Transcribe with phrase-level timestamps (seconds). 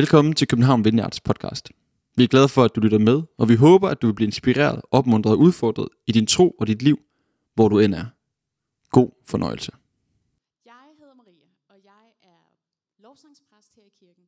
[0.00, 1.64] Velkommen til København Vineyards podcast.
[2.16, 4.30] Vi er glade for, at du lytter med, og vi håber, at du vil blive
[4.32, 6.98] inspireret, opmuntret og udfordret i din tro og dit liv,
[7.54, 8.06] hvor du end er.
[8.96, 9.72] God fornøjelse.
[10.72, 12.42] Jeg hedder Maria, og jeg er
[13.04, 14.26] lovsangspræst her i kirken.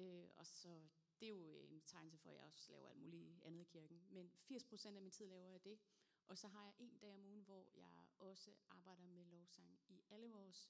[0.00, 0.72] Øh, og så
[1.18, 3.98] det er jo en betegnelse for, at jeg også laver alt muligt andet i kirken.
[4.16, 5.76] Men 80% af min tid laver jeg det.
[6.30, 9.96] Og så har jeg en dag om ugen, hvor jeg også arbejder med lovsang i
[10.14, 10.60] alle vores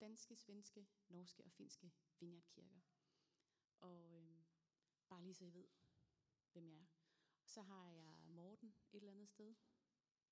[0.00, 1.86] danske, svenske, norske og finske
[2.20, 2.80] vineyardkirker.
[3.84, 4.38] Og øh,
[5.08, 5.66] bare lige så I ved,
[6.52, 6.86] hvem jeg er.
[7.44, 9.54] Så har jeg Morten et eller andet sted.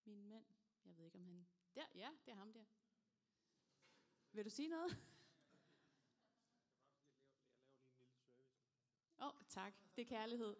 [0.05, 0.45] Min mand.
[0.85, 1.47] Jeg ved ikke, om han...
[1.75, 2.65] Der, ja, det er ham der.
[4.33, 4.91] Vil du sige noget?
[9.21, 9.75] Åh, oh, tak.
[9.97, 10.57] Det er kærlighed.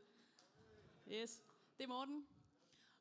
[1.09, 1.43] Yes,
[1.79, 2.29] det er Morten.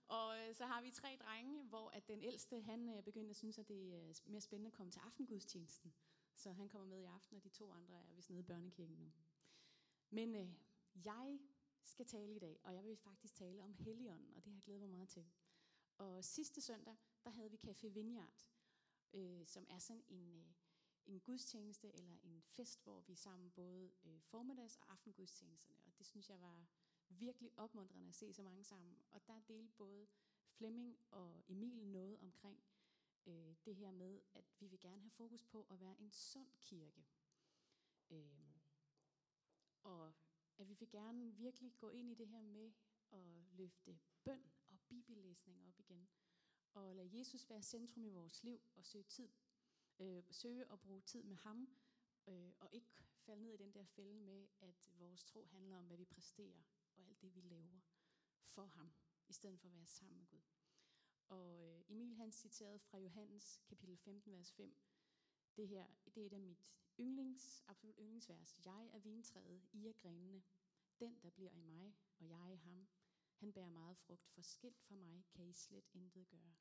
[0.07, 3.35] Og øh, så har vi tre drenge, hvor at den ældste, han øh, begyndte at
[3.35, 5.93] synes, at det øh, er mere spændende at komme til aftengudstjenesten.
[6.35, 8.95] Så han kommer med i aften, og de to andre er vist nede i børnekirken
[8.95, 9.11] nu.
[10.11, 10.53] Men øh,
[11.05, 11.39] jeg
[11.83, 14.63] skal tale i dag, og jeg vil faktisk tale om Helligånden, og det har jeg
[14.63, 15.25] glædet mig meget til.
[15.97, 18.47] Og sidste søndag, der havde vi Café Vineyard,
[19.13, 20.45] øh, som er sådan en, øh,
[21.05, 25.79] en gudstjeneste eller en fest, hvor vi sammen både øh, formiddags- og aftengudstjenesterne.
[25.85, 26.67] Og det synes jeg var
[27.09, 28.97] virkelig opmuntrende at se så mange sammen.
[29.11, 30.07] Og der delte både
[30.47, 32.63] Flemming og Emil noget omkring
[33.25, 36.49] øh, det her med, at vi vil gerne have fokus på at være en sund
[36.59, 37.05] kirke.
[38.09, 38.50] Øh,
[40.61, 42.71] at vi vil gerne virkelig gå ind i det her med
[43.11, 46.09] at løfte bøn og bibellæsning op igen.
[46.73, 49.29] Og lade Jesus være centrum i vores liv og søge tid,
[49.99, 51.69] øh, søge at bruge tid med ham,
[52.27, 55.85] øh, og ikke falde ned i den der fælde med, at vores tro handler om,
[55.85, 56.63] hvad vi præsterer
[56.95, 57.79] og alt det, vi laver
[58.43, 58.93] for ham,
[59.27, 60.41] i stedet for at være sammen med Gud.
[61.27, 64.75] Og øh, Emil han citerede fra Johannes kapitel 15, vers 5.
[65.61, 66.65] Det her, det er et af mit
[66.99, 68.57] yndlings, absolut yndlingsvers.
[68.65, 70.43] Jeg er vintræet, I er grenene.
[70.99, 72.87] Den, der bliver i mig, og jeg i ham,
[73.35, 76.55] han bærer meget frugt, for skilt fra mig kan I slet intet gøre.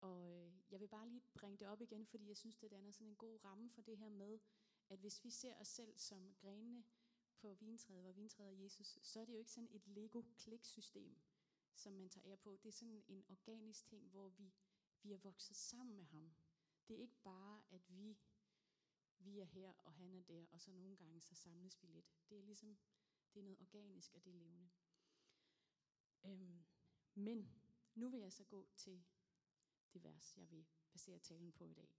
[0.00, 2.90] Og øh, jeg vil bare lige bringe det op igen, fordi jeg synes, det danner
[2.90, 4.38] sådan en god ramme for det her med,
[4.88, 6.84] at hvis vi ser os selv som grenene
[7.36, 11.16] på vintræet, hvor vintræet er Jesus, så er det jo ikke sådan et Lego-kliksystem,
[11.74, 12.56] som man tager ære på.
[12.62, 14.52] Det er sådan en organisk ting, hvor vi,
[15.02, 16.34] vi er vokset sammen med ham.
[16.88, 18.18] Det er ikke bare, at vi,
[19.18, 22.14] vi er her, og han er der, og så nogle gange så samles vi lidt.
[22.28, 22.78] Det er ligesom,
[23.34, 24.70] det er noget organisk, og det er levende.
[26.24, 26.64] Øhm,
[27.14, 27.50] men
[27.94, 29.04] nu vil jeg så gå til
[29.92, 31.90] det vers, jeg vil basere talen på i dag.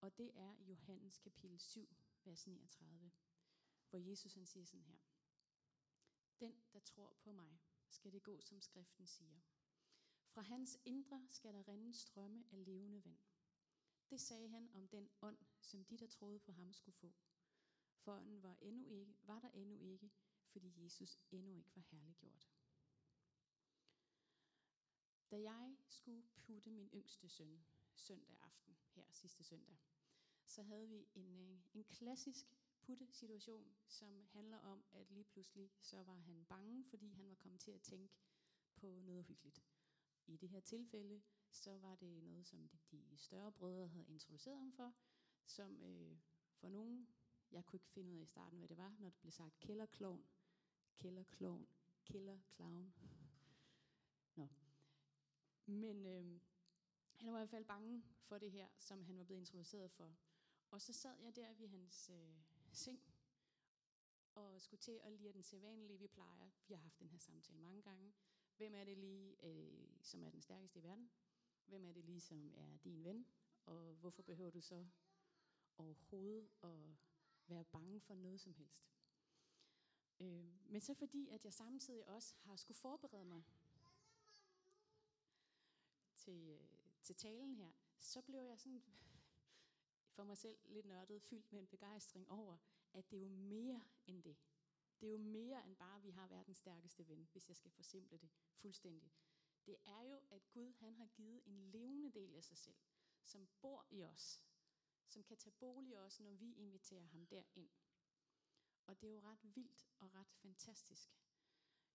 [0.00, 3.12] Og det er Johannes kapitel 7, vers 39,
[3.90, 4.98] hvor Jesus han siger sådan her.
[6.40, 7.58] Den, der tror på mig,
[7.88, 9.40] skal det gå, som skriften siger.
[10.26, 13.18] Fra hans indre skal der rinde strømme af levende vand.
[14.14, 17.12] Det sagde han om den ånd, som de, der troede på ham, skulle få.
[17.98, 20.10] For ånden var, endnu ikke, var der endnu ikke,
[20.46, 22.50] fordi Jesus endnu ikke var herliggjort.
[25.30, 27.64] Da jeg skulle putte min yngste søn
[27.94, 29.76] søndag aften, her sidste søndag,
[30.46, 32.46] så havde vi en, øh, en klassisk
[32.80, 37.60] putte-situation, som handler om, at lige pludselig så var han bange, fordi han var kommet
[37.60, 38.14] til at tænke
[38.74, 39.64] på noget hyggeligt.
[40.26, 41.22] I det her tilfælde,
[41.54, 44.94] så var det noget, som de større brødre havde introduceret ham for,
[45.44, 46.18] som øh,
[46.54, 47.08] for nogen,
[47.50, 49.58] jeg kunne ikke finde ud af i starten, hvad det var, når det blev sagt
[49.58, 50.24] kælderklovn,
[50.98, 51.68] kælderklovn,
[52.04, 52.94] kælderklovn.
[54.36, 54.48] Nå.
[55.66, 56.40] Men øh,
[57.14, 60.16] han var i hvert fald bange for det her, som han var blevet introduceret for.
[60.70, 62.36] Og så sad jeg der ved hans øh,
[62.72, 63.02] seng,
[64.34, 66.50] og skulle til at lide den sædvanlige, vi plejer.
[66.66, 68.12] Vi har haft den her samtale mange gange.
[68.56, 71.10] Hvem er det lige, øh, som er den stærkeste i verden?
[71.66, 73.26] Hvem er det lige, som er din ven?
[73.66, 74.86] Og hvorfor behøver du så
[75.78, 76.96] overhovedet at
[77.46, 78.84] være bange for noget som helst?
[80.20, 83.42] Øh, men så fordi, at jeg samtidig også har skulle forberede mig
[86.16, 86.68] til, øh,
[87.02, 88.82] til talen her, så blev jeg sådan
[90.16, 92.56] for mig selv lidt nørdet, fyldt med en begejstring over,
[92.92, 94.36] at det er jo mere end det.
[95.00, 97.70] Det er jo mere end bare, at vi har verdens stærkeste ven, hvis jeg skal
[97.70, 99.12] forsimple det fuldstændig.
[99.66, 102.78] Det er jo, at Gud han har givet en levende del af sig selv,
[103.24, 104.42] som bor i os,
[105.06, 107.70] som kan tage bolig i os, når vi inviterer ham derind.
[108.86, 111.10] Og det er jo ret vildt og ret fantastisk.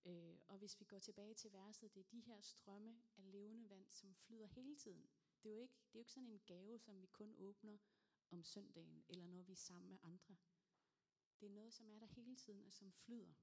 [0.05, 3.69] Øh, og hvis vi går tilbage til verset, det er de her strømme af levende
[3.69, 5.09] vand, som flyder hele tiden.
[5.43, 7.77] Det er jo ikke, det er jo ikke sådan en gave, som vi kun åbner
[8.31, 10.37] om søndagen, eller når vi er sammen med andre.
[11.39, 13.33] Det er noget, som er der hele tiden, og som flyder.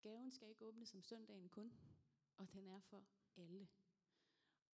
[0.00, 1.78] Gaven skal ikke åbnes om søndagen kun,
[2.36, 3.04] og den er for
[3.36, 3.68] alle.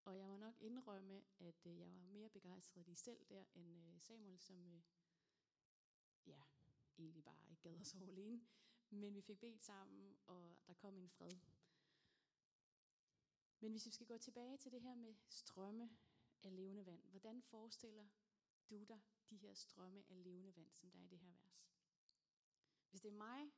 [0.05, 3.76] Og jeg må nok indrømme, at øh, jeg var mere begejstret i selv der, end
[3.76, 4.82] øh, Samuel, som øh,
[6.26, 6.41] ja,
[6.99, 8.47] egentlig bare ikke gad at sove alene.
[8.91, 11.37] Men vi fik bedt sammen, og der kom en fred.
[13.61, 15.91] Men hvis vi skal gå tilbage til det her med strømme
[16.43, 18.09] af levende vand, hvordan forestiller
[18.70, 19.00] du dig
[19.31, 21.69] de her strømme af levende vand, som der er i det her vers?
[22.91, 23.53] Hvis det er mig,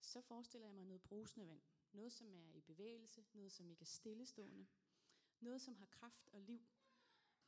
[0.00, 1.62] så forestiller jeg mig noget brusende vand.
[1.92, 4.66] Noget, som er i bevægelse, noget, som ikke er stillestående.
[5.40, 6.66] Noget, som har kraft og liv.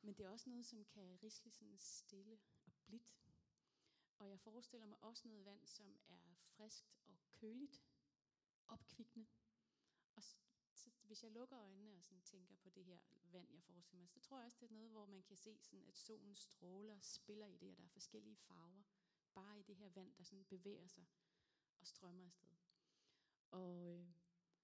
[0.03, 3.21] Men det er også noget, som kan risle sådan stille og blidt.
[4.19, 7.83] Og jeg forestiller mig også noget vand, som er friskt og køligt,
[8.69, 9.27] opkvikkende.
[10.17, 10.37] Og så,
[10.73, 14.11] så hvis jeg lukker øjnene og sådan tænker på det her vand, jeg forestiller mig,
[14.11, 17.01] så tror jeg også, det er noget, hvor man kan se, sådan, at solen stråler
[17.01, 18.83] spiller i det, og der er forskellige farver.
[19.35, 21.07] Bare i det her vand, der sådan bevæger sig
[21.81, 22.57] og strømmer afsted.
[23.51, 24.07] Og øh,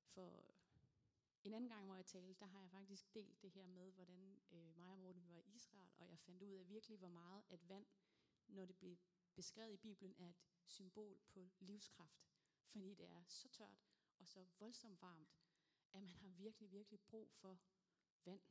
[0.07, 0.45] for
[1.45, 4.41] en anden gang, hvor jeg talte, der har jeg faktisk delt det her med, hvordan
[4.51, 7.45] øh, mig og Morten var i Israel, og jeg fandt ud af virkelig, hvor meget
[7.49, 7.87] at vand,
[8.47, 8.97] når det bliver
[9.35, 10.37] beskrevet i Bibelen, er et
[10.67, 12.27] symbol på livskraft.
[12.67, 13.87] Fordi det er så tørt
[14.19, 15.37] og så voldsomt varmt,
[15.93, 17.59] at man har virkelig, virkelig brug for
[18.25, 18.43] vand.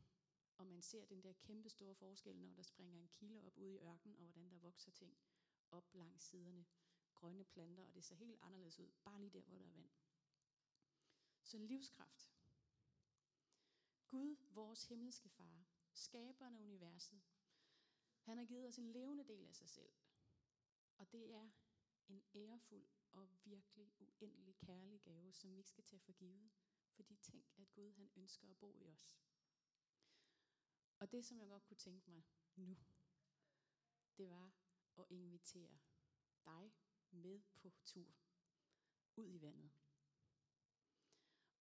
[0.58, 3.76] Og man ser den der kæmpe store forskel, når der springer en kilde op ude
[3.76, 5.18] i ørkenen, og hvordan der vokser ting
[5.72, 6.66] op langs siderne.
[7.14, 9.90] Grønne planter, og det ser helt anderledes ud, bare lige der, hvor der er vand.
[11.46, 12.32] Så livskraft.
[14.08, 17.22] Gud, vores himmelske far, skaberen af universet,
[18.22, 19.94] han har givet os en levende del af sig selv.
[20.98, 21.50] Og det er
[22.08, 26.52] en ærefuld og virkelig uendelig kærlig gave, som vi ikke skal tage for givet.
[26.92, 29.18] Fordi tænk, at Gud han ønsker at bo i os.
[31.00, 32.24] Og det, som jeg godt kunne tænke mig
[32.56, 32.78] nu,
[34.18, 34.52] det var
[34.98, 35.80] at invitere
[36.46, 36.72] dig
[37.12, 38.16] med på tur
[39.16, 39.85] ud i vandet.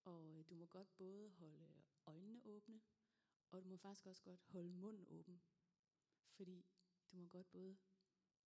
[0.05, 2.81] Og øh, du må godt både holde øjnene åbne,
[3.51, 5.43] og du må faktisk også godt holde munden åben.
[6.31, 6.67] Fordi
[7.13, 7.77] du må godt både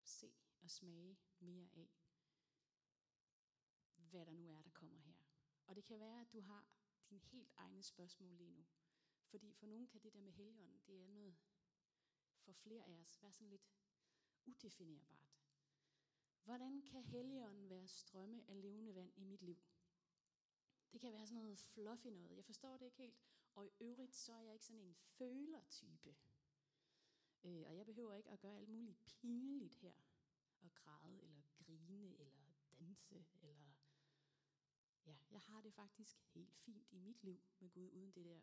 [0.02, 1.90] se og smage mere af,
[3.94, 5.14] hvad der nu er, der kommer her.
[5.66, 6.66] Og det kan være, at du har
[7.10, 8.66] dine helt egne spørgsmål lige nu.
[9.24, 11.36] Fordi for nogen kan det der med helgen, det er noget
[12.38, 13.68] for flere af os, være sådan lidt
[14.46, 15.28] udefinerbart.
[16.44, 19.58] Hvordan kan helgen være strømme af levende vand i mit liv?
[20.92, 22.36] Det kan være sådan noget fluffy noget.
[22.36, 23.16] Jeg forstår det ikke helt.
[23.54, 26.16] Og i øvrigt, så er jeg ikke sådan en følertype.
[27.44, 29.94] Øh, og jeg behøver ikke at gøre alt muligt pinligt her.
[30.60, 33.72] Og græde, eller grine, eller danse, eller...
[35.06, 38.40] Ja, jeg har det faktisk helt fint i mit liv med Gud, uden det der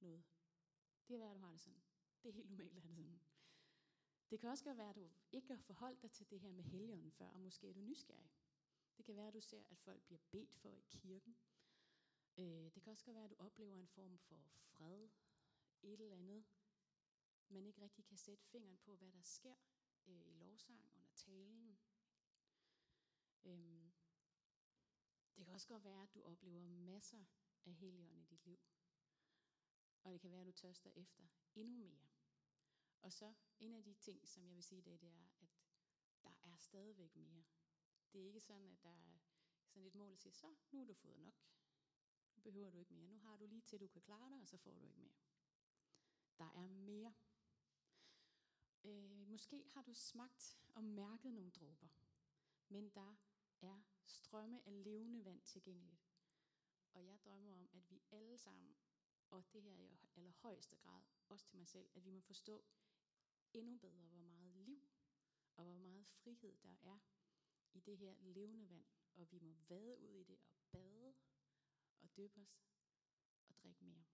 [0.00, 0.24] noget.
[1.08, 1.82] Det er værd, at du har det sådan.
[2.22, 3.20] Det er helt normalt at have det sådan.
[4.30, 7.10] Det kan også være, at du ikke har forholdt dig til det her med helgen
[7.10, 8.30] før, og måske er du nysgerrig.
[8.96, 11.36] Det kan være, at du ser, at folk bliver bedt for i kirken.
[12.38, 15.08] Øh, det kan også være, at du oplever en form for fred,
[15.82, 16.44] et eller andet,
[17.48, 19.56] man ikke rigtig kan sætte fingeren på, hvad der sker
[20.06, 21.78] øh, i lovsang under talen.
[23.44, 23.92] Øhm,
[25.36, 27.24] det kan også godt være, at du oplever masser
[27.64, 28.58] af helgen i dit liv.
[30.02, 32.06] Og det kan være, at du tørster efter endnu mere.
[33.00, 35.26] Og så en af de ting, som jeg vil sige i dag, det er,
[36.24, 37.44] at der er stadigvæk mere.
[38.14, 39.18] Det er ikke sådan, at der er
[39.66, 41.34] sådan et mål, at sige, så nu har du fået nok.
[42.36, 43.06] Nu behøver du ikke mere.
[43.06, 45.14] Nu har du lige til, du kan klare dig, og så får du ikke mere.
[46.38, 47.14] Der er mere.
[48.84, 51.88] Øh, måske har du smagt og mærket nogle dråber,
[52.68, 53.16] men der
[53.60, 56.08] er strømme af levende vand tilgængeligt.
[56.92, 58.76] Og jeg drømmer om, at vi alle sammen,
[59.30, 62.64] og det her i allerhøjeste grad, også til mig selv, at vi må forstå
[63.52, 64.88] endnu bedre, hvor meget liv
[65.56, 66.98] og hvor meget frihed der er
[67.74, 68.84] i det her levende vand.
[69.14, 71.14] Og vi må vade ud i det og bade
[72.00, 72.66] og døbe os
[73.48, 74.04] og drikke mere.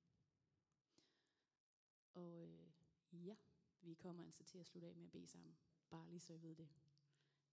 [2.15, 2.73] Og øh,
[3.13, 3.37] ja,
[3.81, 5.59] vi kommer altså til at slutte af med at bede sammen.
[5.91, 6.69] Bare lige så I ved det.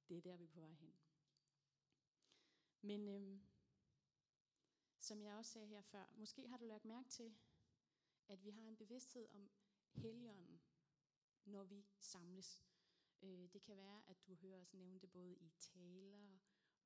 [0.10, 0.94] Det er der, vi er på vej hen.
[2.82, 3.42] Men øhm,
[5.00, 7.36] som jeg også sagde her før, måske har du lagt mærke til,
[8.28, 9.50] at vi har en bevidsthed om
[9.94, 10.62] helligånden,
[11.46, 12.67] når vi samles.
[13.22, 16.40] Øh, det kan være, at du hører os nævne det både i taler,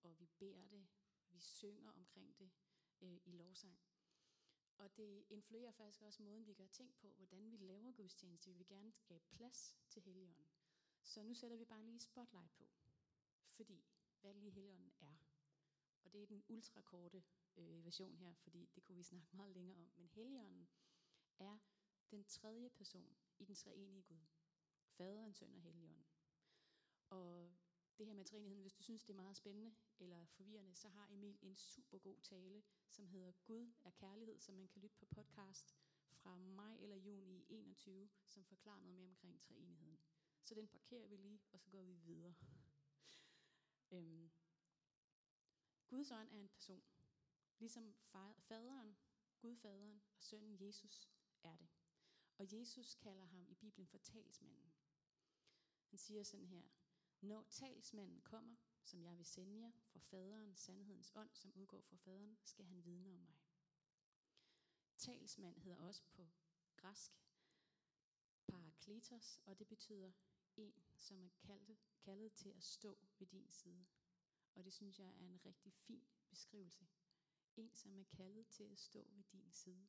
[0.04, 0.88] og vi beder det,
[1.30, 2.52] vi synger omkring det
[3.02, 3.80] øh, i lovsang.
[4.78, 8.52] Og det influerer faktisk også måden, vi gør ting på, hvordan vi laver gudstjeneste.
[8.52, 10.48] Vi vil gerne skabe plads til Helligånden.
[11.04, 12.68] Så nu sætter vi bare lige spotlight på.
[13.52, 13.86] Fordi,
[14.22, 15.16] hvad lige Helligånden er.
[16.04, 17.24] Og det er den ultrakorte
[17.58, 19.92] øh, version her, fordi det kunne vi snakke meget længere om.
[19.96, 20.70] Men Helligånden
[21.40, 21.58] er
[22.12, 24.26] den tredje person i den treenige Gud.
[24.88, 26.11] Faderen, Søn og Helligånden.
[27.12, 27.52] Og
[27.98, 31.08] det her med træenigheden, hvis du synes, det er meget spændende eller forvirrende, så har
[31.10, 35.06] Emil en super god tale, som hedder Gud er kærlighed, som man kan lytte på
[35.06, 35.76] podcast
[36.12, 40.00] fra maj eller juni 21, som forklarer noget mere omkring treenigheden.
[40.44, 42.34] Så den parkerer vi lige, og så går vi videre.
[43.92, 44.32] Øhm,
[45.88, 46.84] Guds ånd er en person.
[47.60, 47.94] Ligesom
[48.48, 48.98] faderen,
[49.42, 51.10] Gudfaderen og sønnen Jesus
[51.44, 51.68] er det.
[52.38, 54.74] Og Jesus kalder ham i Bibelen for talsmanden.
[55.90, 56.64] Han siger sådan her,
[57.22, 61.98] når talsmanden kommer, som jeg vil sende jer fra faderen, sandhedens ånd, som udgår fra
[61.98, 63.36] faderen, skal han vidne om mig.
[64.98, 66.30] Talsmand hedder også på
[66.76, 67.12] græsk
[68.48, 70.12] parakletos, og det betyder
[70.56, 73.86] en, som er kaldet, kaldet til at stå ved din side.
[74.56, 76.88] Og det synes jeg er en rigtig fin beskrivelse.
[77.56, 79.88] En, som er kaldet til at stå ved din side.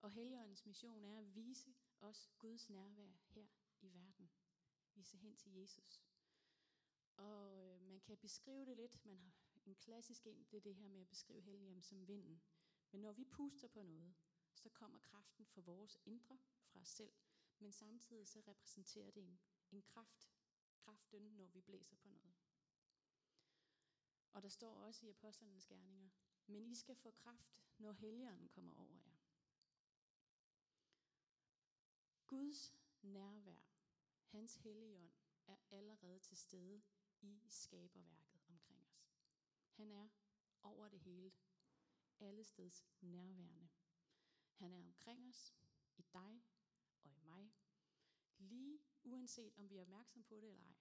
[0.00, 3.46] Og Helligåndens mission er at vise os Guds nærvær her
[3.80, 4.30] i verden.
[4.98, 6.02] Vise hen til Jesus.
[7.16, 9.04] Og øh, man kan beskrive det lidt.
[9.04, 9.32] Man har
[9.66, 12.42] en klassisk en, det er det her med at beskrive Helligånden som vinden.
[12.90, 14.14] Men når vi puster på noget,
[14.54, 17.12] så kommer kraften fra vores indre, fra os selv,
[17.58, 19.40] men samtidig så repræsenterer det en,
[19.70, 20.30] en kraft,
[20.78, 22.34] kraften, når vi blæser på noget.
[24.32, 26.08] Og der står også i apostlenes gerninger,
[26.46, 29.16] men I skal få kraft, når helligånden kommer over jer.
[32.26, 33.67] Guds nærvær,
[34.28, 35.10] hans helligånd,
[35.46, 36.82] er allerede til stede
[37.20, 39.08] i skaberværket omkring os.
[39.70, 40.08] Han er
[40.62, 41.32] over det hele,
[42.20, 43.68] alle steds nærværende.
[44.52, 45.54] Han er omkring os,
[45.96, 46.42] i dig
[47.02, 47.52] og i mig,
[48.38, 50.76] lige uanset om vi er opmærksom på det eller ej.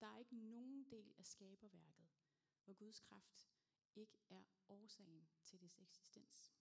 [0.00, 2.08] Der er ikke nogen del af skaberværket,
[2.64, 3.48] hvor Guds kraft
[3.94, 6.54] ikke er årsagen til dets eksistens.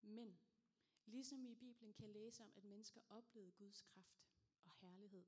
[0.00, 0.38] Men
[1.06, 4.24] ligesom vi i Bibelen kan læse om, at mennesker oplevede Guds kraft
[4.64, 5.24] og herlighed,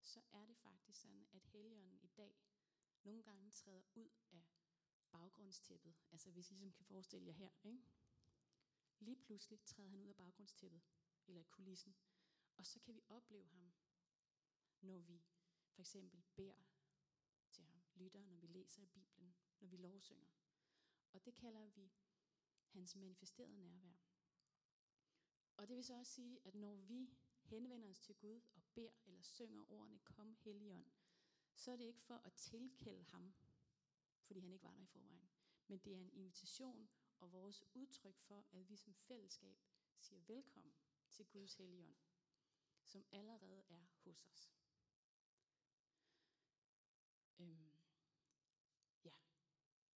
[0.00, 2.36] så er det faktisk sådan, at Helligånden i dag
[3.02, 4.44] nogle gange træder ud af
[5.10, 5.94] baggrundstæppet.
[6.10, 7.82] Altså hvis I ligesom kan forestille jer her, ikke?
[8.98, 10.82] Lige pludselig træder han ud af baggrundstæppet,
[11.26, 11.96] eller kulissen,
[12.56, 13.72] og så kan vi opleve ham,
[14.80, 15.22] når vi
[15.70, 16.64] for eksempel beder
[17.50, 20.28] til ham, lytter, når vi læser i Bibelen, når vi lovsynger.
[21.12, 21.92] Og det kalder vi
[22.68, 24.11] hans manifesterede nærvær.
[25.62, 27.10] Og det vil så også sige, at når vi
[27.42, 30.86] henvender os til Gud og beder eller synger ordene Kom Helligånd,
[31.54, 33.34] så er det ikke for at tilkælde ham,
[34.22, 35.30] fordi han ikke var der i forvejen.
[35.66, 36.88] Men det er en invitation
[37.20, 39.58] og vores udtryk for, at vi som fællesskab
[39.98, 40.74] siger velkommen
[41.10, 41.96] til Guds Helligånd,
[42.84, 44.52] som allerede er hos os.
[47.38, 47.72] Øhm,
[49.04, 49.10] ja.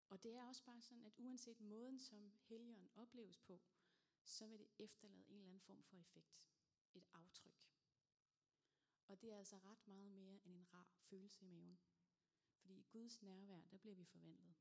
[0.10, 3.62] Og det er også bare sådan, at uanset måden, som Helligånd opleves på,
[4.26, 6.42] så vil det efterlade en eller anden form for effekt.
[6.94, 7.66] Et aftryk.
[9.08, 11.80] Og det er altså ret meget mere end en rar følelse i maven.
[12.56, 14.56] Fordi i Guds nærvær, der bliver vi forvandlet.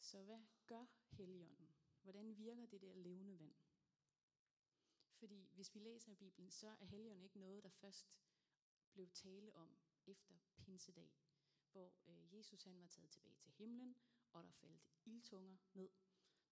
[0.00, 1.74] Så hvad gør Helligånden?
[2.02, 3.54] Hvordan virker det der levende vand?
[5.12, 8.18] Fordi hvis vi læser i Bibelen, så er Helligånden ikke noget, der først
[8.92, 11.12] blev tale om efter pinsedag,
[11.72, 13.96] hvor øh, Jesus han var taget tilbage til himlen,
[14.32, 15.90] og der faldt ildtunger ned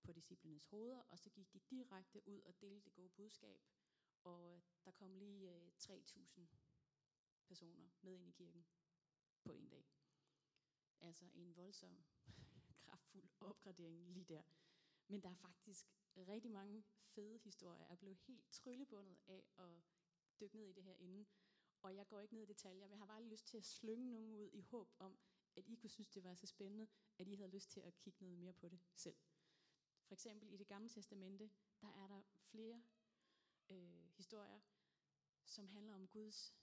[0.02, 3.60] på disciplenes hoveder, og så gik de direkte ud og delte det gode budskab,
[4.24, 6.46] og øh, der kom lige øh, 3.000
[7.46, 8.66] personer med ind i kirken
[9.44, 9.86] på en dag.
[11.00, 12.04] Altså en voldsom,
[12.84, 14.42] kraftfuld opgradering lige der.
[15.08, 15.86] Men der er faktisk
[16.16, 17.80] rigtig mange fede historier.
[17.80, 19.82] Jeg er blevet helt tryllebundet af at
[20.40, 21.26] dykke ned i det her inden.
[21.82, 24.12] Og jeg går ikke ned i detaljer, men jeg har bare lyst til at slynge
[24.12, 25.18] nogen ud i håb om,
[25.56, 26.86] at I kunne synes, det var så spændende,
[27.18, 29.16] at I havde lyst til at kigge noget mere på det selv.
[30.08, 31.50] For eksempel i det gamle testamente,
[31.80, 32.82] der er der flere
[33.70, 34.60] øh, historier,
[35.44, 36.54] som handler om Guds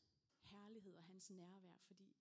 [0.41, 2.17] herlighed og hans nærvær, fordi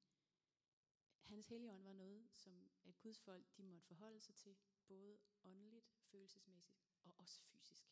[1.23, 5.93] hans helligånd var noget, som et Guds folk de måtte forholde sig til, både åndeligt,
[6.03, 7.85] følelsesmæssigt og også fysisk.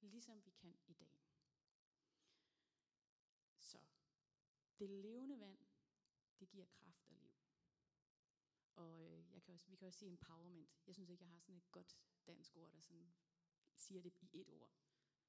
[0.00, 1.14] Ligesom vi kan i dag.
[3.58, 3.78] Så
[4.78, 5.58] det levende vand,
[6.40, 7.34] det giver kraft og liv.
[8.74, 10.70] Og øh, jeg kan også, vi kan også sige empowerment.
[10.86, 13.12] Jeg synes ikke, jeg har sådan et godt dansk ord, der sådan
[13.74, 14.70] siger det i et ord.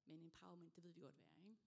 [0.04, 1.48] Men empowerment, det ved vi godt, hvad er.
[1.48, 1.62] Ikke?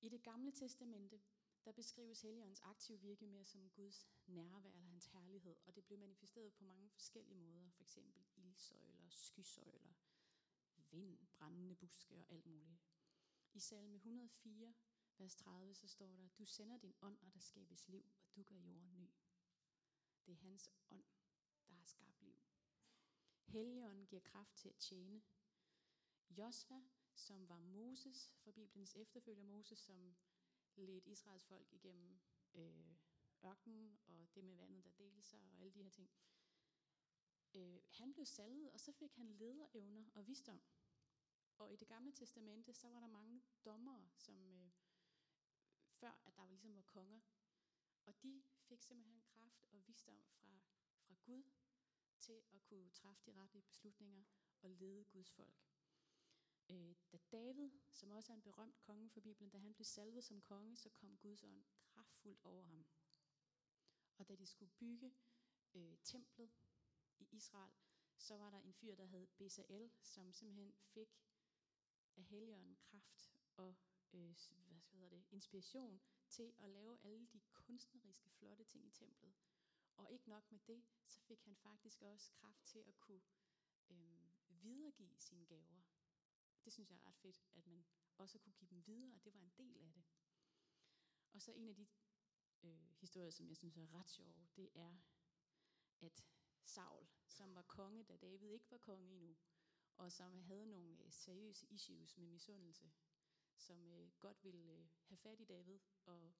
[0.00, 1.20] I det gamle testamente,
[1.64, 5.98] der beskrives Helligåndens aktive virke mere som Guds nærvær eller hans herlighed, og det blev
[5.98, 9.94] manifesteret på mange forskellige måder, for eksempel ildsøjler, skysøjler,
[10.90, 12.80] vind, brændende buske og alt muligt.
[13.52, 14.74] I salme 104,
[15.18, 18.42] vers 30, så står der, du sender din ånd, og der skabes liv, og du
[18.42, 19.10] gør jorden ny.
[20.26, 21.04] Det er hans ånd,
[21.68, 22.23] der har skabt.
[23.46, 25.22] Helligånden giver kraft til at tjene.
[26.30, 26.82] Josva,
[27.14, 30.16] som var Moses, for Bibelens efterfølger Moses, som
[30.76, 32.20] ledte Israels folk igennem
[32.54, 32.96] øh,
[33.44, 36.10] ørkenen, og det med vandet, der delte sig, og alle de her ting.
[37.54, 40.62] Øh, han blev salvet, og så fik han lederevner og visdom.
[41.58, 44.70] Og i det gamle testamente, så var der mange dommere, som øh,
[45.94, 47.20] før at der ligesom var konger,
[48.04, 50.60] Og de fik simpelthen kraft og visdom fra,
[51.06, 51.42] fra Gud
[52.26, 54.24] til at kunne træffe de rette beslutninger
[54.62, 55.54] og lede Guds folk.
[56.68, 60.24] Øh, da David, som også er en berømt konge for Bibelen, da han blev salvet
[60.24, 62.86] som konge, så kom Guds ånd kraftfuldt over ham.
[64.18, 65.14] Og da de skulle bygge
[65.74, 66.50] øh, templet
[67.18, 67.72] i Israel,
[68.16, 71.08] så var der en fyr, der hed Bezalel, som simpelthen fik
[72.16, 73.76] af Helligånden kraft og
[74.12, 74.34] øh,
[74.90, 79.34] hvad hedder det, inspiration til at lave alle de kunstneriske, flotte ting i templet.
[79.96, 83.22] Og ikke nok med det, så fik han faktisk også kraft til at kunne
[83.90, 85.82] øh, videregive sine gaver.
[86.64, 87.84] Det synes jeg er ret fedt, at man
[88.16, 90.04] også kunne give dem videre, og det var en del af det.
[91.32, 91.86] Og så en af de
[92.62, 94.96] øh, historier, som jeg synes er ret sjov, det er,
[96.00, 96.24] at
[96.64, 99.36] Saul, som var konge, da David ikke var konge endnu,
[99.96, 102.92] og som havde nogle øh, seriøse issues med misundelse,
[103.56, 106.34] som øh, godt ville øh, have fat i David og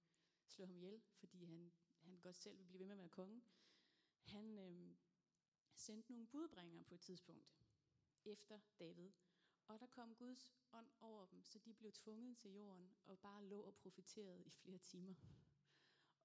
[0.46, 1.72] slå ham ihjel, fordi han,
[2.04, 3.42] han godt selv vil blive ved med at være konge.
[4.22, 4.96] Han øh,
[5.74, 7.54] sendte nogle budbringere på et tidspunkt
[8.24, 9.12] efter David,
[9.68, 13.44] og der kom Guds ånd over dem, så de blev tvunget til jorden og bare
[13.44, 15.14] lå og profiterede i flere timer.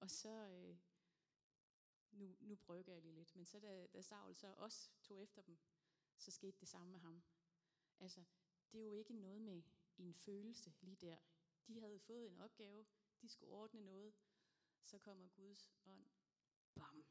[0.00, 0.76] Og så, øh,
[2.10, 5.42] nu, nu brygger jeg lige lidt, men så da, da Saul så også tog efter
[5.42, 5.58] dem,
[6.18, 7.22] så skete det samme med ham.
[8.00, 8.24] Altså,
[8.72, 9.62] det er jo ikke noget med
[9.98, 11.16] en følelse lige der.
[11.66, 12.86] De havde fået en opgave,
[13.22, 14.14] de skulle ordne noget,
[14.82, 16.06] så kommer Guds ånd,
[16.74, 17.04] bam,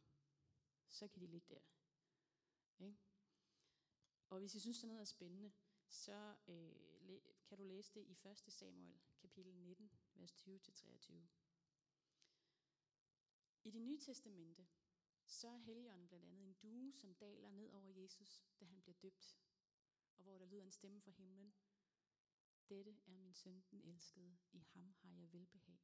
[0.88, 1.62] så kan de ligge der.
[2.86, 2.98] Ikke?
[4.30, 5.52] Og hvis I synes, sådan noget er spændende,
[5.90, 8.54] så øh, kan du læse det i 1.
[8.54, 11.14] Samuel, kapitel 19, vers 20-23.
[13.64, 14.68] I det nye testamente,
[15.26, 18.96] så er Helligånden blandt andet en due, som daler ned over Jesus, da han bliver
[19.02, 19.38] døbt,
[20.16, 21.54] og hvor der lyder en stemme fra himlen.
[22.70, 24.38] Dette er min søn, den elskede.
[24.52, 25.80] I ham har jeg velbehag.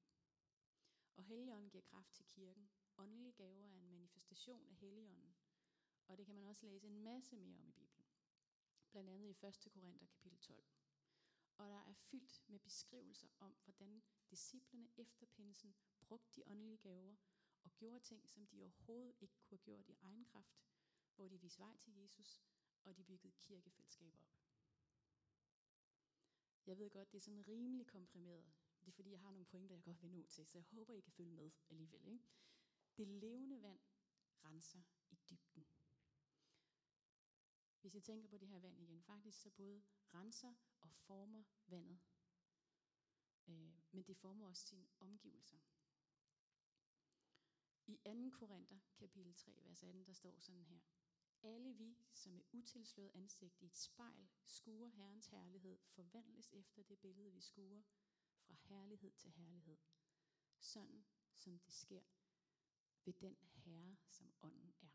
[1.15, 2.69] Og Helligånden giver kraft til kirken.
[2.97, 5.35] Åndelige gaver er en manifestation af Helligånden.
[6.07, 8.07] Og det kan man også læse en masse mere om i Bibelen.
[8.91, 9.67] Blandt andet i 1.
[9.71, 10.63] Korinther kapitel 12.
[11.57, 17.15] Og der er fyldt med beskrivelser om, hvordan disciplene efter pinsen brugte de åndelige gaver
[17.63, 20.63] og gjorde ting, som de overhovedet ikke kunne have gjort i egen kraft,
[21.15, 22.41] hvor de viste vej til Jesus,
[22.83, 24.35] og de byggede kirkefællesskaber op.
[26.65, 28.53] Jeg ved godt, det er sådan rimelig komprimeret.
[28.85, 30.93] Det er fordi, jeg har nogle pointer, jeg godt vil nå til, så jeg håber,
[30.93, 32.07] I kan følge med alligevel.
[32.07, 32.25] Ikke?
[32.97, 33.79] Det levende vand
[34.43, 35.65] renser i dybden.
[37.81, 41.99] Hvis I tænker på det her vand igen, faktisk så både renser og former vandet.
[43.47, 45.57] Øh, men det former også sine omgivelser.
[47.87, 48.29] I 2.
[48.29, 50.79] Korinther, kapitel 3, vers 18, der står sådan her.
[51.43, 56.99] Alle vi, som med utilsløret ansigt i et spejl skuer Herrens herlighed, forvandles efter det
[56.99, 57.81] billede, vi skuer,
[58.45, 59.77] fra herlighed til herlighed.
[60.59, 62.03] Sådan som det sker
[63.05, 64.89] ved den Herre, som ånden er.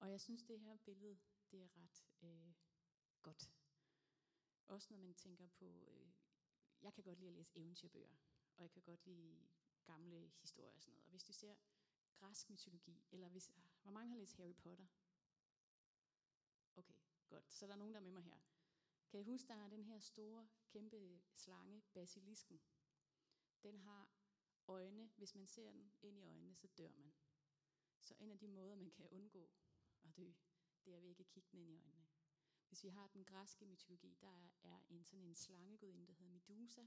[0.00, 1.18] Og jeg synes, det her billede,
[1.50, 2.54] det er ret øh,
[3.22, 3.52] godt.
[4.68, 6.12] Også når man tænker på, øh,
[6.80, 8.16] jeg kan godt lide at læse eventyrbøger,
[8.56, 9.48] og jeg kan godt lide
[9.84, 11.04] gamle historier og sådan noget.
[11.04, 11.54] Og hvis du ser
[12.16, 14.86] græsk mytologi, eller hvis, ah, hvor mange har læst Harry Potter?
[16.76, 16.94] Okay,
[17.28, 17.52] godt.
[17.52, 18.38] Så der er nogen, der er med mig her.
[19.10, 22.60] Kan I huske, der er den her store, kæmpe slange, basilisken.
[23.62, 24.10] Den har
[24.66, 25.10] øjne.
[25.16, 27.12] Hvis man ser den ind i øjnene, så dør man.
[28.00, 29.50] Så en af de måder, man kan undgå
[30.04, 30.32] at dø,
[30.84, 32.08] det er ved ikke at kigge den ind i øjnene.
[32.68, 36.86] Hvis vi har den græske mytologi, der er en sådan en slangegudinde, der hedder Medusa,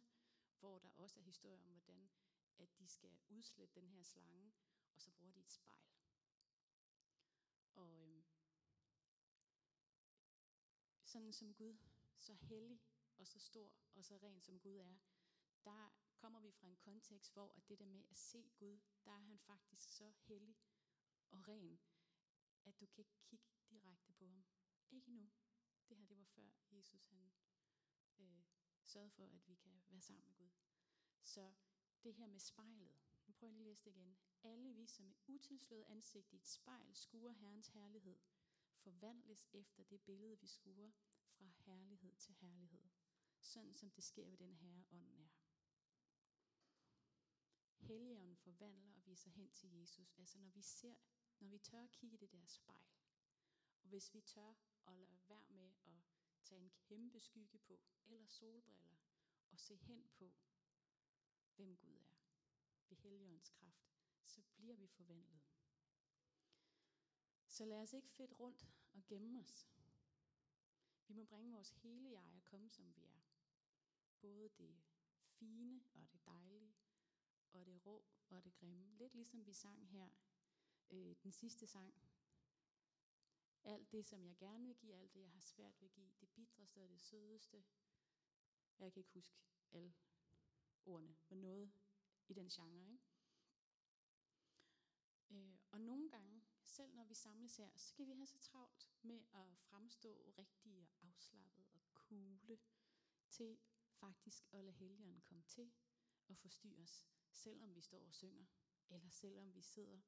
[0.59, 2.09] hvor der også er historier om, hvordan
[2.57, 4.53] at de skal udslette den her slange,
[4.93, 5.85] og så bruger de et spejl.
[7.73, 8.23] Og øhm,
[11.03, 11.77] sådan som Gud,
[12.21, 12.81] så hellig
[13.17, 14.95] og så stor og så ren som Gud er,
[15.65, 19.11] der kommer vi fra en kontekst, hvor at det der med at se Gud, der
[19.11, 20.55] er han faktisk så hellig
[21.31, 21.79] og ren,
[22.65, 24.45] at du kan ikke kigge direkte på ham.
[24.91, 25.31] Ikke nu.
[25.89, 27.31] Det her, det var før Jesus han
[28.19, 28.43] øh,
[28.85, 30.51] sørgede for, at vi kan være sammen med Gud.
[31.23, 31.53] Så
[32.03, 32.95] det her med spejlet.
[33.27, 34.17] Nu prøver jeg lige at læse det igen.
[34.43, 38.17] Alle vi, som med utilsløret ansigt i et spejl skuer Herrens herlighed,
[38.75, 40.91] forvandles efter det billede, vi skuer
[41.41, 42.89] fra herlighed til herlighed.
[43.39, 45.29] Sådan som det sker ved den herre, ånden er.
[47.77, 50.13] Helligånden forvandler og viser hen til Jesus.
[50.17, 50.95] Altså når vi ser,
[51.39, 52.87] når vi tør at kigge i det der spejl,
[53.81, 54.53] og hvis vi tør
[54.87, 56.03] at lade være med at
[56.43, 58.95] tage en kæmpe skygge på, eller solbriller,
[59.51, 60.33] og se hen på,
[61.55, 62.15] hvem Gud er,
[62.89, 63.91] ved Helligåndens kraft,
[64.25, 65.41] så bliver vi forvandlet.
[67.47, 69.67] Så lad os ikke fedt rundt og gemme os.
[71.11, 73.21] Vi må bringe vores hele jeg og komme som vi er.
[74.21, 74.75] Både det
[75.25, 76.75] fine og det dejlige,
[77.51, 78.91] og det rå og det grimme.
[78.97, 80.09] Lidt ligesom vi sang her,
[80.91, 81.93] øh, den sidste sang.
[83.63, 86.11] Alt det, som jeg gerne vil give, alt det, jeg har svært ved at give,
[86.19, 87.63] det bitreste og det sødeste.
[88.79, 89.35] Jeg kan ikke huske
[89.71, 89.93] alle
[90.85, 91.71] ordene, men noget
[92.27, 92.91] i den genre.
[92.91, 93.05] Ikke?
[95.29, 96.30] Øh, og nogle gange,
[96.71, 100.79] selv når vi samles her, så kan vi have så travlt med at fremstå rigtig
[100.79, 102.59] og afslappet og kugle
[103.29, 103.59] til
[103.93, 105.71] faktisk at lade helgeren komme til
[106.27, 108.45] og forstyrre os, selvom vi står og synger,
[108.89, 110.01] eller selvom vi sidder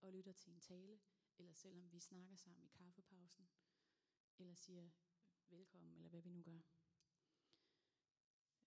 [0.00, 1.00] og lytter til en tale,
[1.38, 3.48] eller selvom vi snakker sammen i kaffepausen,
[4.38, 4.90] eller siger
[5.48, 6.60] velkommen, eller hvad vi nu gør.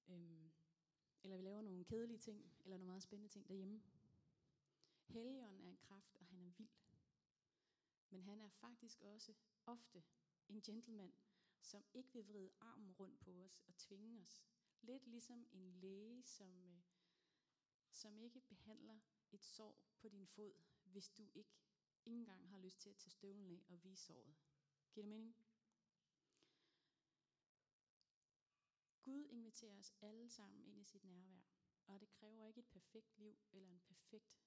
[0.07, 0.51] Øhm,
[1.23, 3.83] eller vi laver nogle kedelige ting, eller nogle meget spændende ting derhjemme.
[5.07, 6.87] Helligånden er en kraft, og han er vild.
[8.09, 9.33] Men han er faktisk også
[9.65, 10.03] ofte
[10.47, 11.13] en gentleman,
[11.61, 14.41] som ikke vil vride armen rundt på os og tvinge os.
[14.81, 16.81] Lidt ligesom en læge, som, øh,
[17.91, 18.99] som ikke behandler
[19.31, 21.57] et sår på din fod, hvis du ikke
[22.05, 24.35] engang har lyst til at tage støvlen af og vise såret.
[24.91, 25.35] Giver det mening?
[29.01, 31.41] Gud inviterer os alle sammen ind i sit nærvær,
[31.85, 34.37] og det kræver ikke et perfekt liv eller en perfekt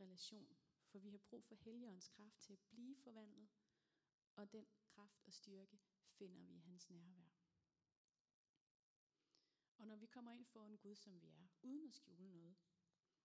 [0.00, 0.56] relation,
[0.90, 3.48] for vi har brug for Helligåndens kraft til at blive forvandlet,
[4.36, 5.78] og den kraft og styrke
[6.18, 7.30] finder vi i hans nærvær.
[9.78, 12.56] Og når vi kommer ind for en Gud, som vi er, uden at skjule noget,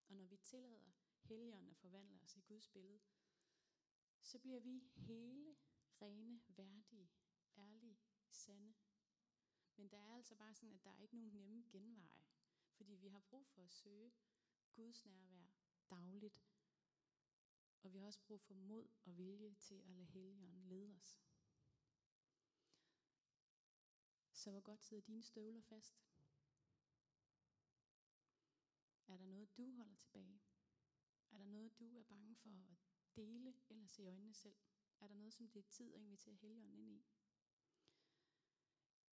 [0.08, 3.00] og når vi tillader Helligånden at forvandle os i Guds billede,
[4.22, 5.56] så bliver vi hele,
[6.02, 7.12] rene, værdige,
[7.58, 8.00] ærlige,
[8.32, 8.74] sande.
[9.76, 12.24] Men der er altså bare sådan, at der er ikke nogen nemme genveje,
[12.72, 14.12] fordi vi har brug for at søge
[14.74, 15.48] Guds nærvær
[15.90, 16.44] dagligt.
[17.84, 21.20] Og vi har også brug for mod og vilje til at lade Helligånden lede os.
[24.32, 26.04] Så hvor godt sidder dine støvler fast?
[29.08, 30.42] Er der noget, du holder tilbage?
[31.32, 32.78] Er der noget, du er bange for at
[33.16, 34.58] dele eller se i øjnene selv?
[35.00, 37.06] Er der noget, som det er tid at invitere Helligånden ind i?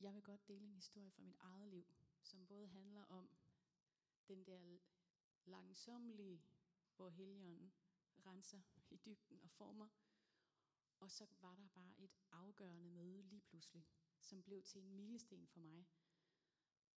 [0.00, 1.86] Jeg vil godt dele en historie fra mit eget liv,
[2.22, 3.30] som både handler om
[4.28, 4.78] den der
[5.44, 6.44] langsomlige,
[6.96, 7.72] hvor Helligånden
[8.26, 9.88] renser i dybden og former.
[11.00, 13.86] Og så var der bare et afgørende møde lige pludselig,
[14.20, 15.86] som blev til en milesten for mig,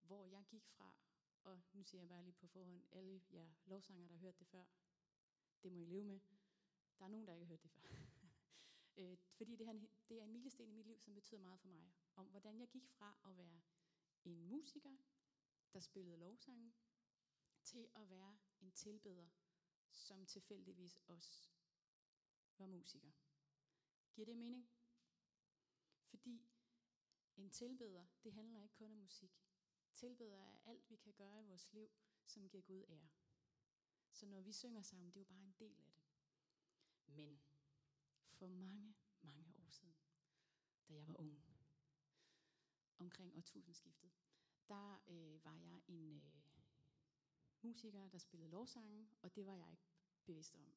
[0.01, 0.95] hvor jeg gik fra,
[1.43, 4.47] og nu siger jeg bare lige på forhånd, alle jer lovsanger, der har hørt det
[4.47, 4.65] før,
[5.63, 6.19] det må I leve med.
[6.99, 7.81] Der er nogen, der ikke har hørt det før.
[8.97, 9.73] øh, fordi det, her,
[10.09, 11.91] det er en milesten i mit liv, som betyder meget for mig.
[12.15, 13.61] Om hvordan jeg gik fra at være
[14.23, 14.95] en musiker,
[15.73, 16.73] der spillede lovsange,
[17.63, 19.29] til at være en tilbeder,
[19.91, 21.49] som tilfældigvis også
[22.57, 23.11] var musiker.
[24.13, 24.69] Giver det mening?
[26.03, 26.47] Fordi
[27.37, 29.31] en tilbeder, det handler ikke kun om musik.
[29.95, 31.89] Tilbeder er alt, vi kan gøre i vores liv,
[32.25, 33.09] som giver Gud ære.
[34.11, 36.03] Så når vi synger sammen, det er jo bare en del af det.
[37.07, 37.41] Men
[38.31, 39.95] for mange, mange år siden,
[40.87, 41.43] da jeg var ung,
[42.99, 44.11] omkring årtusindskiftet,
[44.67, 46.48] der øh, var jeg en øh,
[47.63, 49.89] musiker, der spillede lovsange, og det var jeg ikke
[50.25, 50.73] bevidst om.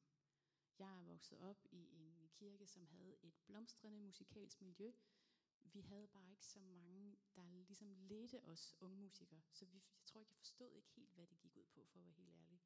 [0.79, 4.91] Jeg er vokset op i en kirke, som havde et blomstrende musikalsk miljø.
[5.63, 10.05] Vi havde bare ikke så mange, der ligesom ledte os unge musikere, så vi, jeg
[10.05, 12.29] tror ikke, jeg forstod ikke helt, hvad det gik ud på, for at være helt
[12.29, 12.61] ærlig.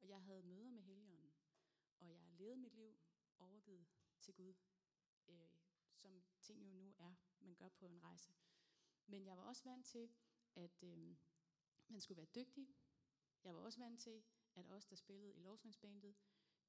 [0.00, 1.34] Og jeg havde møder med Helligånden,
[1.98, 2.98] og jeg levede mit liv
[3.38, 3.86] overgivet
[4.20, 4.54] til Gud,
[5.28, 5.48] øh,
[5.94, 8.32] som ting jo nu er, man gør på en rejse.
[9.06, 10.10] Men jeg var også vant til,
[10.54, 11.16] at øh,
[11.88, 12.68] man skulle være dygtig.
[13.44, 14.22] Jeg var også vant til,
[14.54, 16.14] at os, der spillede i lovsangsbandet,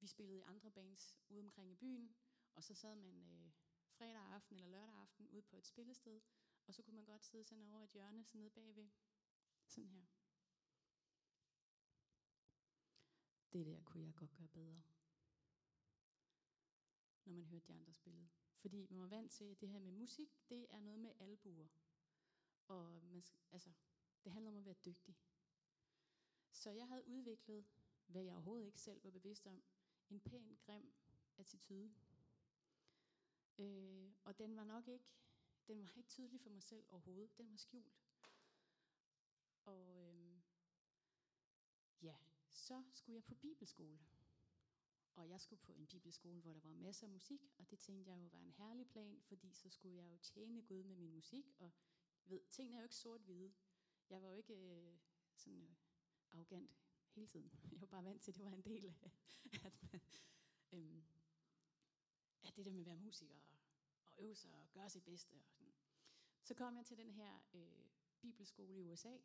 [0.00, 2.16] vi spillede i andre bands ude omkring i byen,
[2.54, 3.50] og så sad man øh,
[3.90, 6.20] fredag aften eller lørdag aften ude på et spillested,
[6.66, 8.88] og så kunne man godt sidde sådan over et hjørne, sådan nede bagved,
[9.66, 10.06] sådan her.
[13.52, 14.82] Det der kunne jeg godt gøre bedre.
[17.24, 18.30] Når man hørte de andre spille.
[18.56, 21.68] Fordi man var vant til, at det her med musik, det er noget med albuer.
[22.68, 23.72] Og man, altså,
[24.24, 25.16] det handler om at være dygtig.
[26.52, 27.64] Så jeg havde udviklet,
[28.06, 29.62] hvad jeg overhovedet ikke selv var bevidst om,
[30.10, 30.92] en pæn, grim
[31.38, 31.90] attitude.
[33.58, 35.04] Øh, og den var nok ikke,
[35.68, 37.38] den var ikke tydelig for mig selv overhovedet.
[37.38, 37.98] Den var skjult.
[39.64, 40.40] Og øh,
[42.02, 42.16] ja,
[42.48, 43.98] så skulle jeg på bibelskole.
[45.14, 48.10] Og jeg skulle på en bibelskole, hvor der var masser af musik, og det tænkte
[48.10, 51.14] jeg jo var en herlig plan, fordi så skulle jeg jo tjene Gud med min
[51.14, 51.72] musik, og
[52.24, 53.52] ved, tingene er jo ikke sort-hvide.
[54.10, 54.98] Jeg var jo ikke øh,
[55.34, 55.74] sådan øh,
[56.32, 56.70] arrogant
[57.14, 57.52] hele tiden.
[57.72, 59.10] Jeg var bare vant til, at det var en del af,
[59.64, 60.00] at, man,
[60.72, 61.04] øhm,
[62.42, 63.58] at det der med at være musiker og,
[64.04, 65.34] og øve sig og gøre sit bedste.
[65.34, 65.74] Og sådan.
[66.42, 67.88] Så kom jeg til den her øh,
[68.20, 69.16] bibelskole i USA,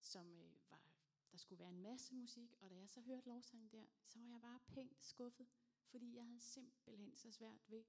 [0.00, 0.88] som øh, var
[1.32, 4.26] der skulle være en masse musik, og da jeg så hørte lovsangen der, så var
[4.26, 5.46] jeg bare pænt skuffet,
[5.86, 7.84] fordi jeg havde simpelthen så svært ved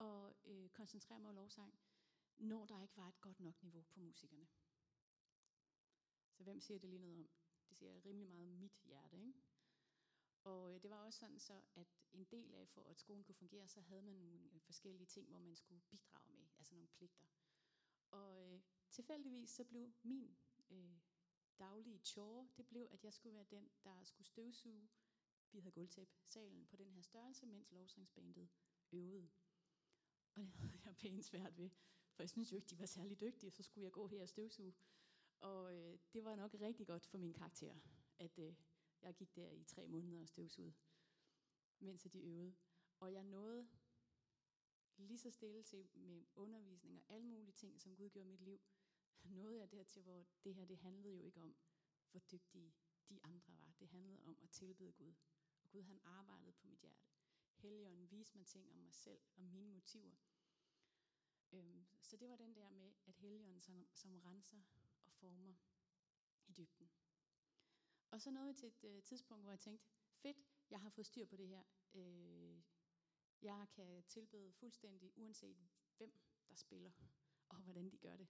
[0.00, 1.78] at øh, koncentrere mig om lovsang,
[2.36, 4.46] når der ikke var et godt nok niveau på musikerne.
[6.32, 7.28] Så hvem siger det lige noget om?
[7.68, 9.42] Det siger rimelig meget mit hjerte, ikke?
[10.44, 13.34] Og øh, det var også sådan så, at en del af, for at skolen kunne
[13.34, 16.88] fungere, så havde man nogle øh, forskellige ting, hvor man skulle bidrage med, altså nogle
[16.88, 17.26] pligter.
[18.10, 20.36] Og øh, tilfældigvis så blev min
[20.70, 20.98] øh,
[21.58, 24.88] daglige chore, det blev, at jeg skulle være den, der skulle støvsuge,
[25.52, 28.48] vi havde gulvtæp, salen på den her størrelse, mens lovsangsbandet
[28.92, 29.28] øvede.
[30.34, 31.70] Og det havde jeg pænt svært ved,
[32.12, 34.28] for jeg synes jo ikke, de var særlig dygtige, så skulle jeg gå her og
[34.28, 34.74] støvsuge.
[35.40, 37.74] Og øh, det var nok rigtig godt for min karakter,
[38.18, 38.54] at øh,
[39.02, 40.72] jeg gik der i tre måneder og støvsud,
[41.78, 42.54] mens de øvede.
[43.00, 43.68] Og jeg nåede
[44.96, 48.60] lige så stille til med undervisning og alle mulige ting, som Gud gjorde mit liv,
[49.24, 51.56] nåede jeg dertil, hvor det her, det handlede jo ikke om,
[52.10, 52.74] hvor dygtige
[53.08, 53.72] de andre var.
[53.80, 55.14] Det handlede om at tilbede Gud.
[55.62, 57.06] Og Gud han arbejdede på mit hjerte.
[57.54, 60.16] Helligånden viste mig ting om mig selv og mine motiver.
[61.52, 64.62] Øhm, så det var den der med, at Helligånden som, som renser
[65.20, 65.54] former
[66.46, 66.90] i dybden.
[68.10, 69.86] Og så nåede vi til et øh, tidspunkt, hvor jeg tænkte,
[70.22, 70.36] fedt,
[70.70, 71.64] jeg har fået styr på det her.
[71.94, 72.62] Øh,
[73.42, 75.56] jeg kan tilbede fuldstændig, uanset
[75.96, 76.12] hvem
[76.48, 76.92] der spiller,
[77.48, 78.28] og hvordan de gør det.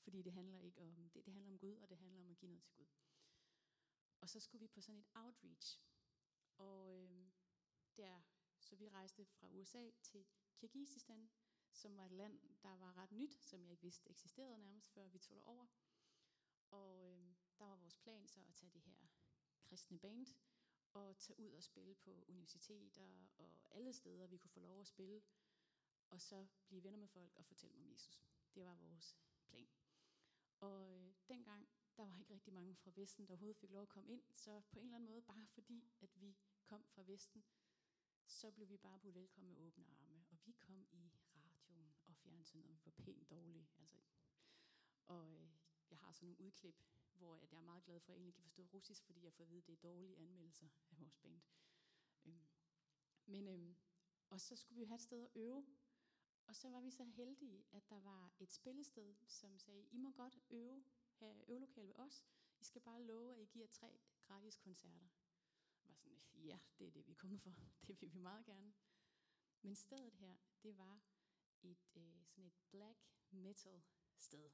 [0.00, 2.38] Fordi det handler ikke om det, det handler om Gud, og det handler om at
[2.38, 2.86] give noget til Gud.
[4.20, 5.80] Og så skulle vi på sådan et outreach.
[6.56, 7.26] Og øh,
[7.96, 8.20] der,
[8.60, 11.30] så vi rejste fra USA til Kirgisistan,
[11.72, 15.08] som var et land, der var ret nyt, som jeg ikke vidste eksisterede nærmest, før
[15.08, 15.66] vi tog over.
[16.70, 19.06] Og øh, der var vores plan så at tage det her
[19.62, 20.26] kristne band
[20.92, 24.86] og tage ud og spille på universiteter og alle steder, vi kunne få lov at
[24.86, 25.22] spille.
[26.10, 28.22] Og så blive venner med folk og fortælle dem om Jesus.
[28.54, 29.68] Det var vores plan.
[30.60, 33.88] Og øh, dengang, der var ikke rigtig mange fra Vesten, der overhovedet fik lov at
[33.88, 34.22] komme ind.
[34.32, 37.44] Så på en eller anden måde, bare fordi at vi kom fra Vesten,
[38.26, 40.24] så blev vi bare budt velkommen med åbne arme.
[40.30, 43.68] Og vi kom i radioen og fjernsynet, og vi var pænt dårlige.
[43.78, 43.98] Altså.
[45.06, 45.57] Og øh,
[45.90, 46.82] jeg har sådan nogle udklip,
[47.14, 49.32] hvor at jeg er meget glad for, at jeg egentlig kan forstå russisk, fordi jeg
[49.32, 51.40] får at vide, at det er dårlige anmeldelser af vores band.
[52.24, 52.48] Øhm.
[53.26, 53.76] Men, øhm,
[54.30, 55.66] og så skulle vi have et sted at øve,
[56.46, 60.12] og så var vi så heldige, at der var et spillested, som sagde, I må
[60.12, 62.24] godt øve, have øvelokal ved os.
[62.60, 65.08] I skal bare love, at I giver tre gratis koncerter.
[65.84, 67.54] Jeg var sådan, ja, det er det, vi er kommet for.
[67.86, 68.74] Det vil vi meget gerne.
[69.62, 71.00] Men stedet her, det var
[71.62, 72.98] et øh, sådan et black
[73.30, 73.82] metal
[74.16, 74.50] sted.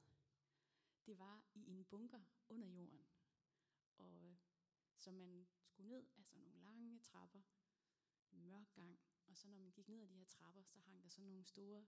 [1.05, 3.07] Det var i en bunker under jorden.
[3.97, 4.37] Og øh,
[4.97, 7.41] så man skulle ned af sådan nogle lange trapper,
[8.31, 11.09] mørk gang, og så når man gik ned ad de her trapper, så hang der
[11.09, 11.85] sådan nogle store,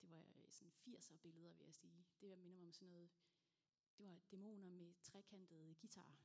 [0.00, 2.04] det var øh, sådan 80'er billeder, vil jeg sige.
[2.20, 3.10] Det minder mig om sådan noget,
[3.98, 6.18] det var dæmoner med trekantede guitar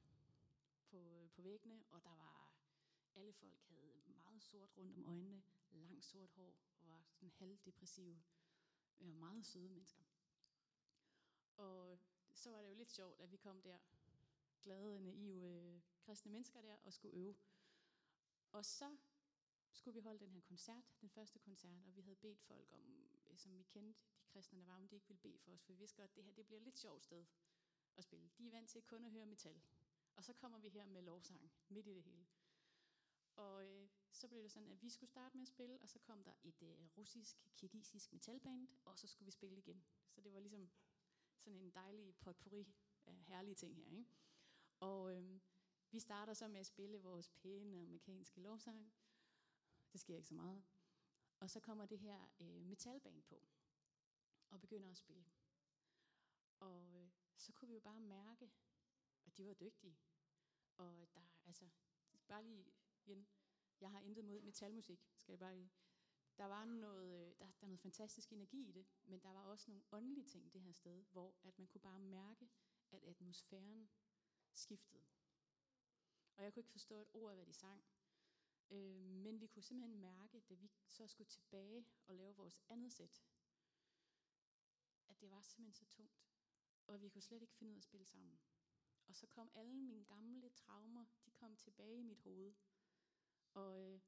[0.86, 2.52] på, øh, på væggene, og der var,
[3.16, 8.24] alle folk havde meget sort rundt om øjnene, langt sort hår, og var sådan halvdepressive,
[9.00, 10.04] og meget søde mennesker.
[11.58, 12.00] Og
[12.34, 13.78] så var det jo lidt sjovt, at vi kom der,
[14.62, 17.36] glade, naive øh, kristne mennesker der, og skulle øve.
[18.52, 18.98] Og så
[19.72, 23.10] skulle vi holde den her koncert, den første koncert, og vi havde bedt folk om,
[23.26, 25.62] øh, som vi kendte, de kristne, der var, om de ikke ville bede for os,
[25.62, 27.26] for vi vidste godt, at det her det bliver et lidt sjovt sted
[27.98, 28.30] at spille.
[28.38, 29.62] De er vant til kun at høre metal.
[30.16, 32.28] Og så kommer vi her med lovsang, midt i det hele.
[33.36, 36.00] Og øh, så blev det sådan, at vi skulle starte med at spille, og så
[36.00, 39.84] kom der et øh, russisk, kirgisisk metalband, og så skulle vi spille igen.
[40.10, 40.70] Så det var ligesom
[41.38, 43.90] sådan en dejlig potpourri af herlige ting her.
[43.92, 44.06] Ikke?
[44.80, 45.42] Og øhm,
[45.92, 48.94] vi starter så med at spille vores pæne amerikanske lovsang,
[49.92, 50.64] det sker ikke så meget.
[51.40, 53.48] Og så kommer det her øh, metalband på,
[54.50, 55.26] og begynder at spille.
[56.60, 58.52] Og øh, så kunne vi jo bare mærke,
[59.26, 59.98] at de var dygtige.
[60.78, 61.70] Og der, altså,
[62.28, 62.66] bare lige
[63.06, 63.28] igen,
[63.82, 65.72] jeg har intet mod metalmusik, skal jeg bare lige.
[66.38, 69.42] Der var noget, øh, der, der er noget fantastisk energi i det, men der var
[69.42, 72.50] også nogle åndelige ting det her sted, hvor at man kunne bare mærke,
[72.92, 73.90] at atmosfæren
[74.54, 75.04] skiftede.
[76.36, 77.84] Og jeg kunne ikke forstå et ord af, hvad de sang.
[78.70, 82.94] Øh, men vi kunne simpelthen mærke, da vi så skulle tilbage og lave vores andet
[82.94, 83.24] sæt,
[85.08, 86.28] at det var simpelthen så tungt.
[86.88, 88.40] Og vi kunne slet ikke finde ud af at spille sammen.
[89.08, 92.54] Og så kom alle mine gamle traumer, de kom tilbage i mit hoved.
[93.54, 94.00] Og øh,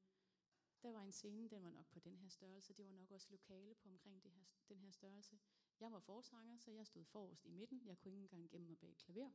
[0.82, 2.72] der var en scene, den var nok på den her størrelse.
[2.72, 5.38] Det var nok også lokale på omkring det her, den her størrelse.
[5.80, 7.86] Jeg var forsanger, så jeg stod forrest i midten.
[7.86, 9.30] Jeg kunne ikke engang gemme mig bag et klaver.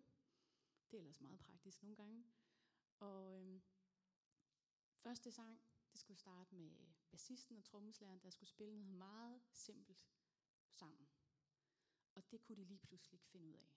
[0.91, 2.25] Det er ellers meget praktisk nogle gange.
[2.99, 3.62] Og øh,
[5.05, 10.05] Første sang, det skulle starte med bassisten og trommeslæren, der skulle spille noget meget simpelt
[10.69, 11.08] sammen.
[12.15, 13.69] Og det kunne de lige pludselig ikke finde ud af.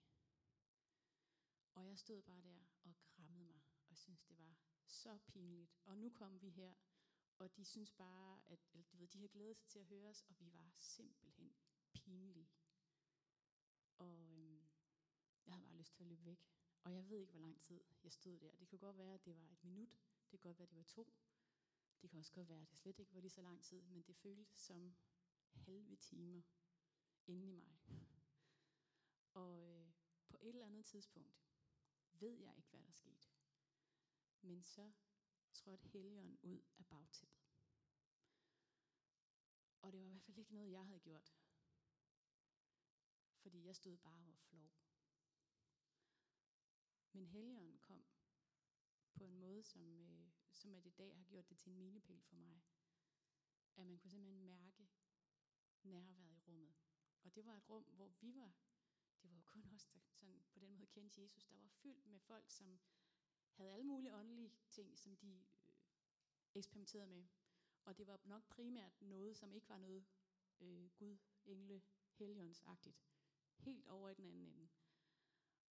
[1.73, 4.55] Og jeg stod bare der og krammede mig, og synes det var
[4.85, 5.77] så pinligt.
[5.85, 6.73] Og nu kom vi her,
[7.39, 10.09] og de synes bare, at eller, du ved, de har glædet sig til at høre
[10.09, 11.53] os, og vi var simpelthen
[11.93, 12.49] pinlige.
[13.97, 14.69] Og øhm,
[15.45, 16.39] jeg havde bare lyst til at løbe væk.
[16.83, 18.51] Og jeg ved ikke, hvor lang tid jeg stod der.
[18.55, 19.99] Det kunne godt være, at det var et minut.
[20.21, 21.13] Det kunne godt være, at det var to.
[22.01, 24.01] Det kan også godt være, at det slet ikke var lige så lang tid, men
[24.01, 24.95] det føltes som
[25.51, 26.41] halve timer
[27.27, 27.77] inde i mig.
[29.33, 29.91] Og øh,
[30.29, 31.41] på et eller andet tidspunkt
[32.13, 33.27] ved jeg ikke, hvad der skete.
[34.41, 34.91] Men så
[35.59, 37.39] trådte helgen ud af bagtæppet.
[39.81, 41.33] Og det var i hvert fald ikke noget, jeg havde gjort.
[43.37, 44.71] Fordi jeg stod bare og var flov.
[47.11, 48.05] Men helgen kom
[49.13, 52.21] på en måde, som, øh, som at i dag har gjort det til en milepæl
[52.21, 52.61] for mig.
[53.75, 54.89] At man kunne simpelthen mærke
[55.83, 56.75] nærværet i rummet.
[57.23, 58.53] Og det var et rum, hvor vi var,
[59.21, 62.05] det var jo kun os, der sådan på den måde kendte Jesus, der var fyldt
[62.05, 62.79] med folk, som
[63.59, 65.27] havde alle mulige åndelige ting, som de
[65.67, 65.73] øh,
[66.55, 67.27] eksperimenterede med.
[67.85, 70.05] Og det var nok primært noget, som ikke var noget
[70.59, 72.97] øh, Gud, engle, helionsagtigt.
[73.57, 74.69] Helt over i den anden ende.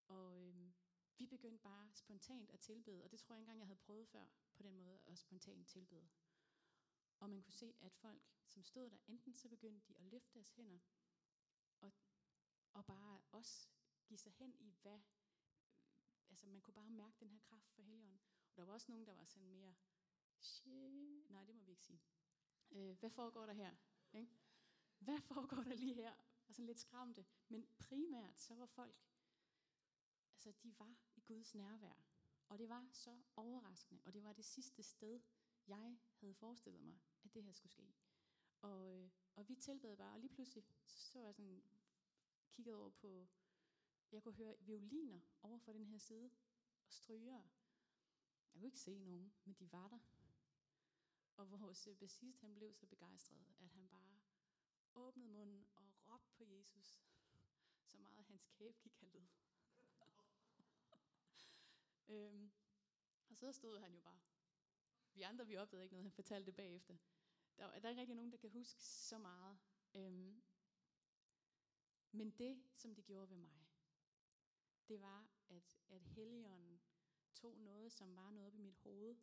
[0.07, 0.72] Og øh,
[1.18, 4.27] vi begyndte bare spontant at tilbede, og det tror jeg engang, jeg havde prøvet før
[4.55, 6.09] på den måde at spontant tilbede.
[7.20, 10.35] Og man kunne se, at folk, som stod der, enten så begyndte de at løfte
[10.35, 10.79] deres hænder,
[11.81, 11.92] og,
[12.72, 13.68] og bare også
[14.07, 15.01] give sig hen i, hvad...
[16.30, 18.20] Altså, man kunne bare mærke den her kraft for Helligånden.
[18.50, 19.74] Og der var også nogen, der var sådan mere...
[20.40, 21.30] Shit.
[21.30, 22.02] Nej, det må vi ikke sige.
[22.70, 23.76] Øh, hvad foregår der her?
[24.12, 24.32] Ikke?
[24.98, 26.14] Hvad foregår der lige her?
[26.48, 27.26] Og sådan lidt skræmte.
[27.48, 28.96] Men primært så var folk...
[30.32, 32.04] Altså, de var i Guds nærvær.
[32.48, 34.02] Og det var så overraskende.
[34.04, 35.20] Og det var det sidste sted,
[35.66, 37.94] jeg havde forestillet mig, at det her skulle ske.
[38.62, 41.62] Og, øh, og vi tilbad bare, og lige pludselig så, så jeg sådan,
[42.50, 43.28] kiggede over på,
[44.12, 46.31] jeg kunne høre violiner over for den her side,
[46.87, 47.42] og stryger.
[48.55, 49.99] Jeg kunne ikke se nogen, men de var der.
[51.37, 54.21] Og vores bassist, han blev så begejstret, at han bare
[54.94, 57.01] åbnede munden og råbte på Jesus,
[57.85, 59.27] så meget hans kæbe gik af led.
[62.09, 62.51] øhm,
[63.29, 64.21] og så stod han jo bare
[65.18, 66.97] vi andre, vi opdagede ikke noget, han fortalte det bagefter.
[67.57, 69.59] Der, der er ikke rigtig nogen, der kan huske så meget.
[69.94, 70.42] Øhm,
[72.12, 73.67] men det, som det gjorde ved mig,
[74.88, 76.81] det var, at, at Helligånden
[77.35, 79.16] tog noget, som var noget op i mit hoved,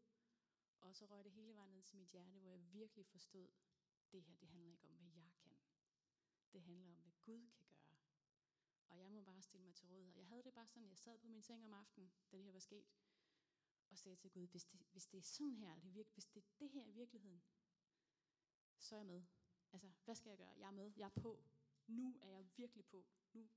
[0.80, 3.50] og så røg det hele vejen ned til mit hjerte, hvor jeg virkelig forstod,
[4.12, 5.58] det her, det handler ikke om, hvad jeg kan.
[6.54, 8.00] Det handler om, hvad Gud kan gøre.
[8.88, 10.16] Og jeg må bare stille mig til rådighed.
[10.16, 12.52] Jeg havde det bare sådan, jeg sad på min seng om aftenen, da det her
[12.52, 12.86] var sket,
[13.90, 16.44] og sagde til Gud, hvis det, hvis det er sådan her, det virke, hvis det
[16.44, 17.44] er det her i virkeligheden,
[18.78, 19.24] så er jeg med.
[19.72, 20.54] Altså, hvad skal jeg gøre?
[20.58, 20.92] Jeg er med.
[20.98, 21.44] Jeg er på.
[21.88, 23.06] Nu er jeg virkelig på.
[23.34, 23.50] Nu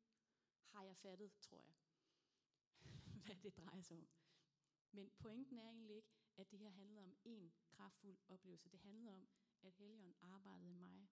[0.66, 1.74] har jeg fattet, tror jeg,
[3.28, 4.08] hvad det drejer sig om.
[4.92, 8.68] Men pointen er egentlig ikke, at det her handlede om en kraftfuld oplevelse.
[8.68, 9.28] Det handlede om,
[9.62, 11.08] at Helligånden arbejdede i mig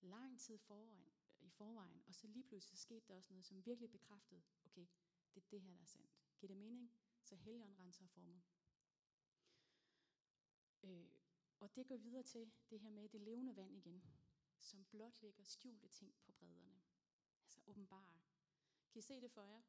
[0.00, 3.66] lang tid forvejen, i forvejen, og så lige pludselig så skete der også noget, som
[3.66, 4.86] virkelig bekræftede, okay,
[5.34, 6.10] det er det her, der er sandt.
[6.38, 6.92] Giver det mening?
[7.22, 8.42] Så Helligånden renser for mig.
[10.82, 11.10] Øh,
[11.60, 14.02] og det går videre til det her med det levende vand igen,
[14.58, 16.80] som blot lægger skjulte ting på bredderne.
[17.42, 18.20] Altså åbenbare.
[18.90, 19.62] Kan I se det for jer?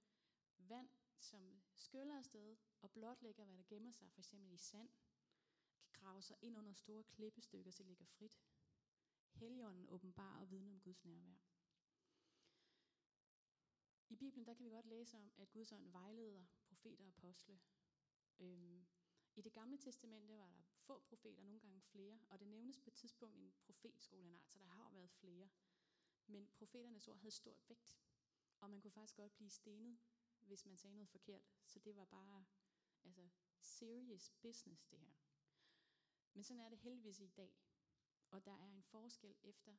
[0.57, 0.89] Vand,
[1.21, 4.89] som skyller afsted og blotlægger, hvad der gemmer sig, for eksempel i sand,
[5.93, 8.41] kan grave sig ind under store klippestykker, så det ligger frit.
[9.31, 11.37] Helligånden åbenbar og vidne om Guds nærvær.
[14.09, 17.59] I Bibelen der kan vi godt læse om, at Guds ånd vejleder profeter og apostle.
[18.39, 18.85] Øhm,
[19.35, 22.89] I det gamle testamente var der få profeter, nogle gange flere, og det nævnes på
[22.89, 25.49] et tidspunkt en profetskolenart, så der har været flere.
[26.27, 27.99] Men profeternes ord havde stor vægt,
[28.59, 29.97] og man kunne faktisk godt blive stenet,
[30.45, 31.41] hvis man sagde noget forkert.
[31.65, 32.45] Så det var bare
[33.03, 35.13] altså, serious business, det her.
[36.33, 37.55] Men sådan er det heldigvis i dag.
[38.29, 39.75] Og der er en forskel efter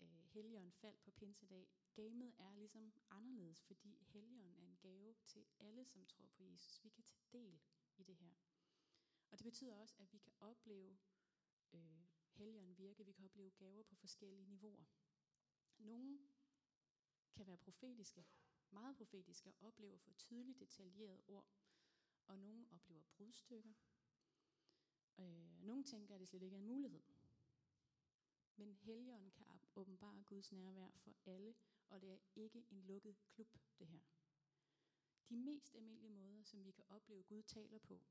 [0.00, 1.68] øh, Helligånden faldt på pinsedag.
[1.94, 6.84] Gamet er ligesom anderledes, fordi Helligånden er en gave til alle, som tror på Jesus.
[6.84, 7.60] Vi kan tage del
[7.96, 8.34] i det her.
[9.30, 10.98] Og det betyder også, at vi kan opleve
[11.72, 13.04] øh, Helligånden virke.
[13.04, 14.84] Vi kan opleve gaver på forskellige niveauer.
[15.78, 16.18] Nogle
[17.32, 18.24] kan være profetiske,
[18.70, 21.46] meget profetiske, og oplever for få tydeligt detaljerede ord.
[22.26, 23.72] Og nogle oplever brudstykker.
[25.18, 27.02] Øh, nogle tænker, at det slet ikke er en mulighed.
[28.56, 31.54] Men Helligånden kan åbenbare Guds nærvær for alle,
[31.88, 34.00] og det er ikke en lukket klub, det her.
[35.28, 38.02] De mest almindelige måder, som vi kan opleve, Gud taler på,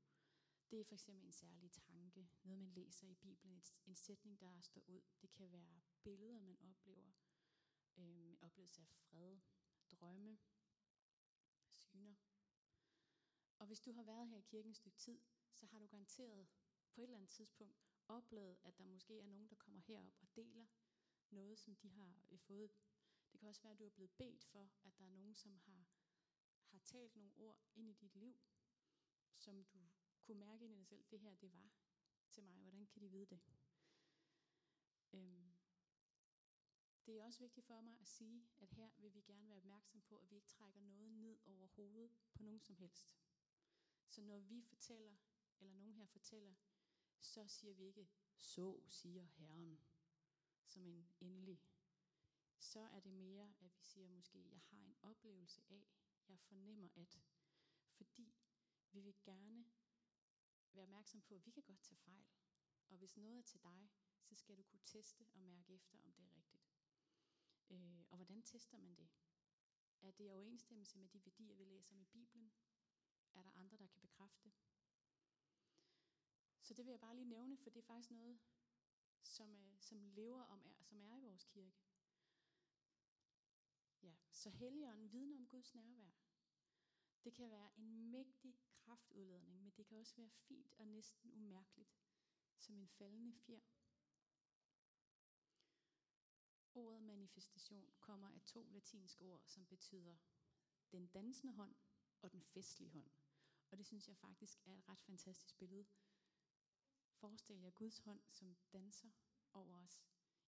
[0.70, 4.60] det er for eksempel en særlig tanke, noget man læser i Bibelen, en sætning, der
[4.60, 5.00] står ud.
[5.22, 7.12] Det kan være billeder, man oplever,
[7.96, 9.38] øh, oplevelse af fred,
[10.00, 10.38] drømme,
[11.74, 12.14] syner.
[13.58, 15.20] Og hvis du har været her i kirken et stykke tid,
[15.52, 16.48] så har du garanteret
[16.90, 17.78] på et eller andet tidspunkt
[18.08, 20.66] oplevet, at der måske er nogen, der kommer herop og deler
[21.30, 22.70] noget, som de har øh, fået.
[23.32, 25.58] Det kan også være, at du er blevet bedt for, at der er nogen, som
[25.58, 25.86] har,
[26.66, 28.36] har talt nogle ord ind i dit liv,
[29.38, 29.64] som du
[30.22, 31.70] kunne mærke ind i dig selv, det her, det var
[32.30, 32.60] til mig.
[32.60, 33.40] Hvordan kan de vide det?
[35.12, 35.47] Øhm.
[37.08, 40.00] Det er også vigtigt for mig at sige, at her vil vi gerne være opmærksom
[40.00, 43.16] på, at vi ikke trækker noget ned over hovedet på nogen som helst.
[44.08, 45.16] Så når vi fortæller,
[45.60, 46.54] eller nogen her fortæller,
[47.20, 49.80] så siger vi ikke, så siger Herren,
[50.66, 51.62] som en endelig.
[52.58, 55.86] Så er det mere, at vi siger måske, jeg har en oplevelse af,
[56.28, 57.20] jeg fornemmer at,
[57.90, 58.34] fordi
[58.92, 59.64] vi vil gerne
[60.72, 62.26] være opmærksom på, at vi kan godt tage fejl.
[62.88, 63.88] Og hvis noget er til dig,
[64.22, 66.67] så skal du kunne teste og mærke efter, om det er rigtigt.
[67.70, 69.08] Øh, og hvordan tester man det?
[70.00, 72.52] Er det i overensstemmelse med de værdier, vi læser om i Bibelen?
[73.34, 74.52] Er der andre, der kan bekræfte det?
[76.62, 78.38] Så det vil jeg bare lige nævne, for det er faktisk noget,
[79.22, 81.76] som, øh, som lever om er, som er i vores kirke.
[84.02, 86.10] Ja, så helligånden vidner om Guds nærvær.
[87.24, 91.96] Det kan være en mægtig kraftudladning, men det kan også være fint og næsten umærkeligt,
[92.58, 93.60] som en faldende fjer.
[96.78, 100.16] Ordet manifestation kommer af to latinske ord, som betyder
[100.92, 101.74] den dansende hånd
[102.22, 103.10] og den festlige hånd.
[103.70, 105.86] Og det synes jeg faktisk er et ret fantastisk billede.
[107.12, 109.10] Forestil jer Guds hånd, som danser
[109.52, 110.04] over os,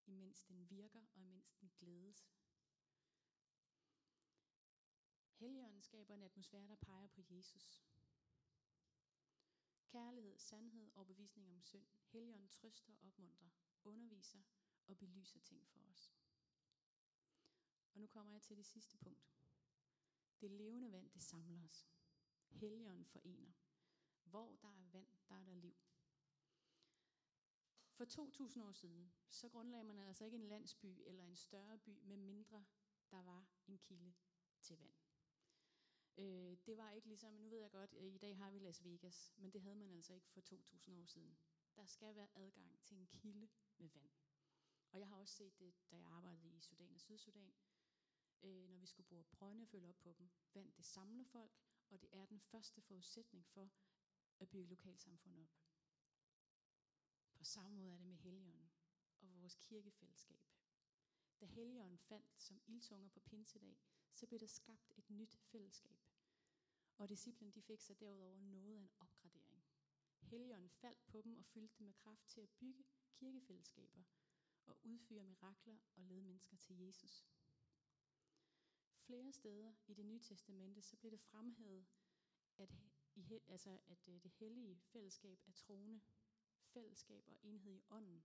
[0.06, 2.30] imens den virker og imens den glædes.
[5.34, 7.82] Helligånden skaber en atmosfære, der peger på Jesus.
[9.84, 11.86] Kærlighed, sandhed og bevisning om synd.
[12.06, 13.50] Helligånden trøster, opmuntrer,
[13.84, 14.42] underviser
[14.90, 16.12] og belyser ting for os.
[17.92, 19.30] Og nu kommer jeg til det sidste punkt.
[20.40, 21.88] Det levende vand, det samler os.
[22.48, 23.52] Helligånden forener.
[24.24, 25.76] Hvor der er vand, der er der liv.
[27.92, 31.98] For 2000 år siden, så grundlagde man altså ikke en landsby eller en større by,
[32.02, 32.64] med mindre
[33.10, 34.14] der var en kilde
[34.60, 34.94] til vand.
[36.16, 39.32] Øh, det var ikke ligesom, nu ved jeg godt, i dag har vi Las Vegas,
[39.36, 41.38] men det havde man altså ikke for 2000 år siden.
[41.76, 44.19] Der skal være adgang til en kilde med vand.
[44.92, 47.54] Og jeg har også set det, da jeg arbejdede i Sudan og Sydsudan,
[48.42, 50.30] øh, når vi skulle bruge brønde og følge op på dem.
[50.54, 51.52] Vand, det samler folk,
[51.90, 53.70] og det er den første forudsætning for
[54.40, 55.50] at bygge lokalsamfund op.
[57.34, 58.70] På samme måde er det med Helligånden
[59.20, 60.40] og vores kirkefællesskab.
[61.40, 63.78] Da Helligånden faldt som ildtunger på pinsedag,
[64.12, 65.98] så blev der skabt et nyt fællesskab.
[66.98, 69.64] Og disciplen de fik sig derudover noget af en opgradering.
[70.20, 74.02] Helligånden faldt på dem og fyldte dem med kraft til at bygge kirkefællesskaber
[74.70, 77.26] at udføre mirakler og lede mennesker til Jesus.
[79.06, 81.86] Flere steder i det nye testamente, så blev det fremhævet,
[82.58, 82.70] at,
[83.14, 86.00] i, altså, at øh, det hellige fællesskab er troende,
[86.62, 88.24] fællesskab og enhed i ånden.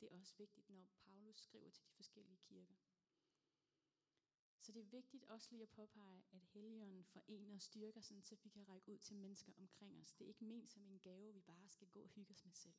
[0.00, 2.74] Det er også vigtigt, når Paulus skriver til de forskellige kirker.
[4.66, 8.36] Så det er vigtigt også lige at påpege, at Helligånden forener og styrker, sådan, så
[8.42, 10.12] vi kan række ud til mennesker omkring os.
[10.12, 12.54] Det er ikke ment som en gave, vi bare skal gå og hygge os med
[12.54, 12.74] selv.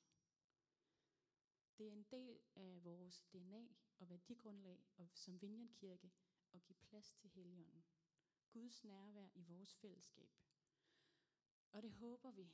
[1.78, 3.68] Det er en del af vores DNA
[4.00, 6.10] og værdigrundlag og som Vineyard
[6.54, 7.86] at give plads til Helligånden.
[8.52, 10.30] Guds nærvær i vores fællesskab.
[11.72, 12.52] Og det håber vi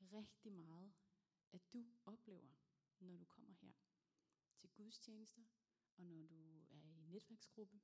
[0.00, 0.92] rigtig meget,
[1.52, 2.54] at du oplever,
[2.98, 3.72] når du kommer her
[4.56, 5.44] til gudstjenester,
[5.96, 7.80] og når du er i netværksgruppe.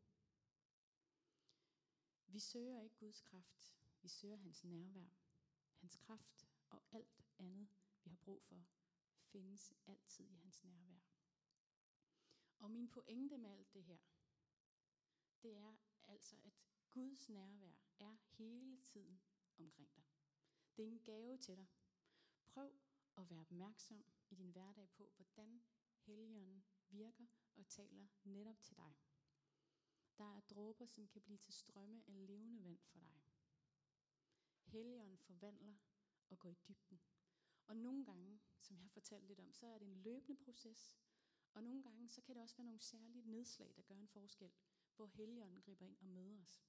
[2.26, 5.08] Vi søger ikke Guds kraft, vi søger hans nærvær.
[5.74, 7.68] Hans kraft og alt andet,
[8.04, 8.66] vi har brug for,
[9.32, 11.00] findes altid i hans nærvær.
[12.58, 13.98] Og min pointe med alt det her,
[15.42, 16.52] det er altså, at
[16.90, 19.20] Guds nærvær er hele tiden
[19.58, 20.04] omkring dig.
[20.76, 21.66] Det er en gave til dig.
[22.46, 22.72] Prøv
[23.16, 25.62] at være opmærksom i din hverdag på, hvordan
[26.00, 27.26] Helligånden virker
[27.56, 28.94] og taler netop til dig.
[30.18, 33.20] Der er dråber, som kan blive til strømme af levende vand for dig.
[34.64, 35.76] Helligånden forvandler
[36.28, 37.00] og går i dybden.
[37.70, 40.94] Og nogle gange, som jeg har fortalt lidt om, så er det en løbende proces.
[41.54, 44.50] Og nogle gange, så kan det også være nogle særlige nedslag, der gør en forskel,
[44.96, 46.62] hvor Helligånden griber ind og møder os.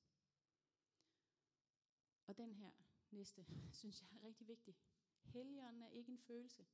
[2.28, 2.72] Og den her
[3.12, 3.46] næste,
[3.80, 4.76] synes jeg er rigtig vigtig.
[5.24, 6.66] Helligånden er ikke en følelse.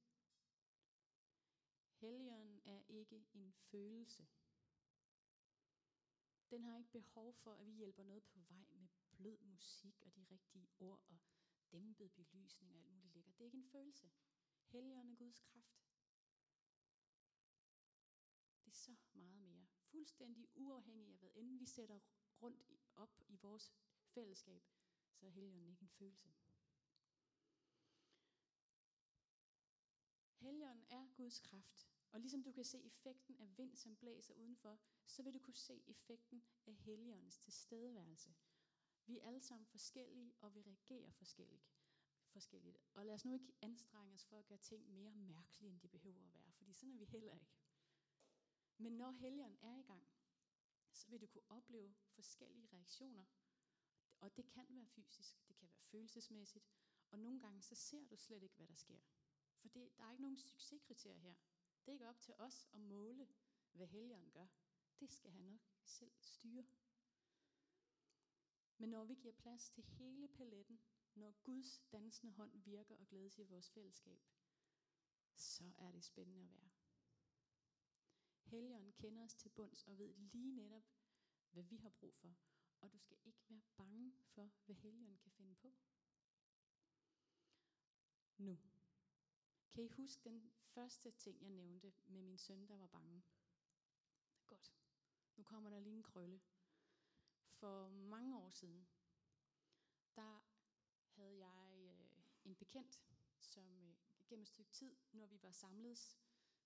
[1.94, 4.28] Helligånden er ikke en følelse.
[6.50, 10.16] Den har ikke behov for, at vi hjælper noget på vej med blød musik og
[10.16, 11.20] de rigtige ord og
[11.72, 13.32] dæmpet belysning og alt muligt ligger.
[13.32, 14.12] Det er ikke en følelse.
[14.66, 15.88] Helligånden er Guds kraft.
[18.66, 19.68] Det er så meget mere.
[19.78, 22.00] Fuldstændig uafhængig af, hvad end vi sætter
[22.42, 22.64] rundt
[22.96, 24.64] op i vores fællesskab,
[25.14, 26.30] så er Helligånden ikke en følelse.
[30.36, 31.90] Helligånden er Guds kraft.
[32.12, 35.56] Og ligesom du kan se effekten af vind, som blæser udenfor, så vil du kunne
[35.56, 38.36] se effekten af Helligåndens tilstedeværelse
[39.08, 41.68] vi er alle sammen forskellige, og vi reagerer forskelligt.
[42.28, 42.78] forskelligt.
[42.94, 45.88] Og lad os nu ikke anstrenge os for at gøre ting mere mærkelige, end de
[45.88, 47.48] behøver at være, fordi sådan er vi heller ikke.
[48.78, 50.08] Men når Helligånden er i gang,
[50.92, 53.26] så vil du kunne opleve forskellige reaktioner.
[54.20, 56.66] Og det kan være fysisk, det kan være følelsesmæssigt,
[57.12, 59.00] og nogle gange så ser du slet ikke, hvad der sker.
[59.58, 61.36] For det, der er ikke nogen succeskriterier her.
[61.86, 63.28] Det er ikke op til os at måle,
[63.72, 64.48] hvad Helligånden gør.
[65.00, 66.66] Det skal han nok selv styre.
[68.78, 70.80] Men når vi giver plads til hele paletten,
[71.16, 74.20] når Guds dansende hånd virker og glædes i vores fællesskab,
[75.36, 76.70] så er det spændende at være.
[78.44, 80.84] Helligånden kender os til bunds og ved lige netop,
[81.52, 82.36] hvad vi har brug for.
[82.82, 85.74] Og du skal ikke være bange for, hvad Helligånden kan finde på.
[88.38, 88.60] Nu.
[89.72, 93.24] Kan I huske den første ting, jeg nævnte med min søn, der var bange?
[94.48, 94.74] Godt.
[95.36, 96.42] Nu kommer der lige en krølle.
[97.60, 98.88] For mange år siden,
[100.16, 100.40] der
[101.16, 102.10] havde jeg øh,
[102.44, 103.02] en bekendt,
[103.40, 103.96] som øh,
[104.28, 106.20] gennem et stykke tid, når vi var samledes,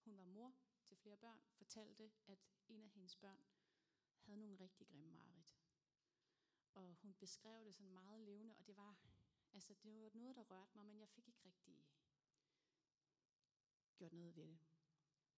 [0.04, 3.46] hun var mor til flere børn, fortalte, at en af hendes børn
[4.20, 5.56] havde nogle rigtig grimme mareridt.
[6.74, 8.96] Og hun beskrev det sådan meget levende, og det var,
[9.54, 11.88] altså det var noget, der rørte mig, men jeg fik ikke rigtig
[13.96, 14.60] gjort noget ved det.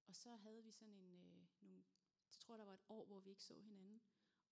[0.08, 1.84] Og så havde vi sådan en, øh, nogle,
[2.32, 4.02] jeg tror der var et år, hvor vi ikke så hinanden.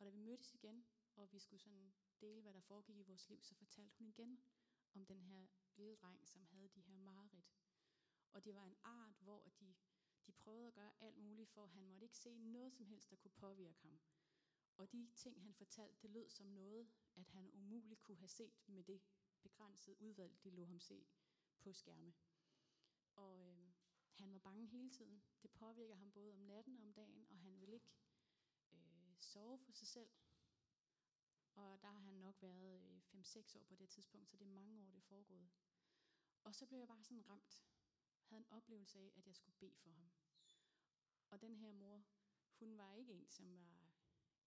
[0.02, 0.86] Og da vi mødtes igen,
[1.16, 4.40] og vi skulle sådan dele, hvad der foregik i vores liv, så fortalte hun igen
[4.94, 7.52] om den her lille dreng, som havde de her mareridt.
[8.32, 9.76] Og det var en art, hvor de,
[10.28, 13.16] de prøvede at gøre alt muligt for, han måtte ikke se noget som helst, der
[13.16, 14.00] kunne påvirke ham.
[14.78, 18.68] Og de ting, han fortalte, det lød som noget, at han umuligt kunne have set
[18.68, 19.02] med det
[19.42, 21.06] begrænsede udvalg, de lå ham se
[21.60, 22.14] på skærme.
[23.16, 23.72] Og øh,
[24.14, 25.24] han var bange hele tiden.
[25.42, 27.92] Det påvirker ham både om natten og om dagen, og han ville ikke
[29.24, 30.10] sove for sig selv.
[31.54, 34.50] Og der har han nok været øh, 5-6 år på det tidspunkt, så det er
[34.50, 35.50] mange år, det er foregået.
[36.44, 37.66] Og så blev jeg bare sådan ramt.
[38.24, 40.12] Havde en oplevelse af, at jeg skulle bede for ham.
[41.30, 42.04] Og den her mor,
[42.60, 43.92] hun var ikke en, som var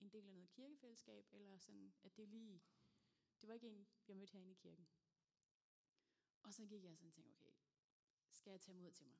[0.00, 2.62] en del af noget kirkefællesskab, eller sådan, at det lige,
[3.40, 4.88] det var ikke en, jeg mødte herinde i kirken.
[6.42, 7.52] Og så gik jeg sådan og tænkte, okay,
[8.30, 9.18] skal jeg tage mod til mig?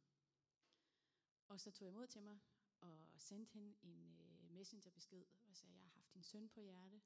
[1.49, 2.39] Og så tog jeg mod til mig,
[2.81, 7.01] og sendte hende en øh, messengerbesked, og sagde, jeg har haft din søn på hjerte,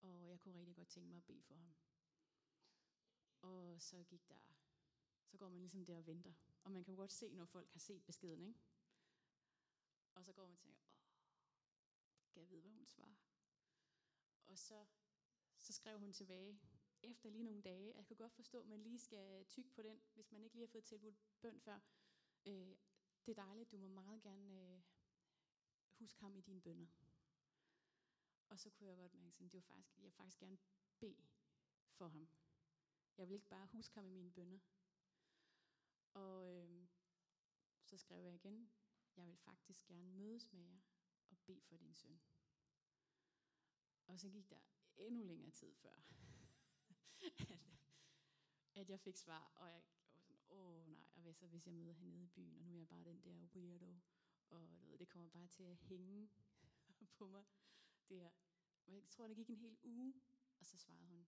[0.00, 1.74] og jeg kunne rigtig godt tænke mig at bede for ham.
[3.40, 4.40] Og så gik der,
[5.26, 6.32] så går man ligesom der og venter.
[6.64, 8.60] Og man kan jo godt se, når folk har set beskeden, ikke?
[10.14, 10.94] Og så går man og tænker, åh,
[12.32, 13.14] kan jeg vide, hvad hun svarer?
[14.46, 14.86] Og så,
[15.58, 16.60] så skrev hun tilbage,
[17.02, 20.02] efter lige nogle dage, jeg kan godt forstå, at man lige skal tykke på den,
[20.14, 21.80] hvis man ikke lige har fået tilbudt bøn før.
[22.46, 22.76] Øh,
[23.26, 24.82] det er dejligt, du må meget gerne øh,
[25.98, 26.86] huske ham i dine bønder.
[28.48, 30.58] Og så kunne jeg godt mærke, at det var faktisk, jeg faktisk gerne
[30.98, 31.26] bede
[31.90, 32.28] for ham.
[33.18, 34.58] Jeg vil ikke bare huske ham i mine bønder.
[36.14, 36.86] Og øh,
[37.84, 38.70] så skrev jeg igen,
[39.16, 40.78] jeg vil faktisk gerne mødes med jer
[41.30, 42.20] og bede for din søn.
[44.06, 44.60] Og så gik der
[44.96, 46.02] endnu længere tid før,
[47.50, 47.58] at,
[48.74, 51.74] at jeg fik svar, og jeg var sådan, åh nej, og hvad så hvis jeg
[51.74, 54.00] møder hende nede i byen, og nu er jeg bare den der weirdo,
[54.54, 56.30] og du ved, det kommer bare til at hænge
[57.18, 57.44] på mig,
[58.08, 58.30] det her.
[58.86, 60.14] Og jeg tror, det gik en hel uge,
[60.58, 61.26] og så svarede hun,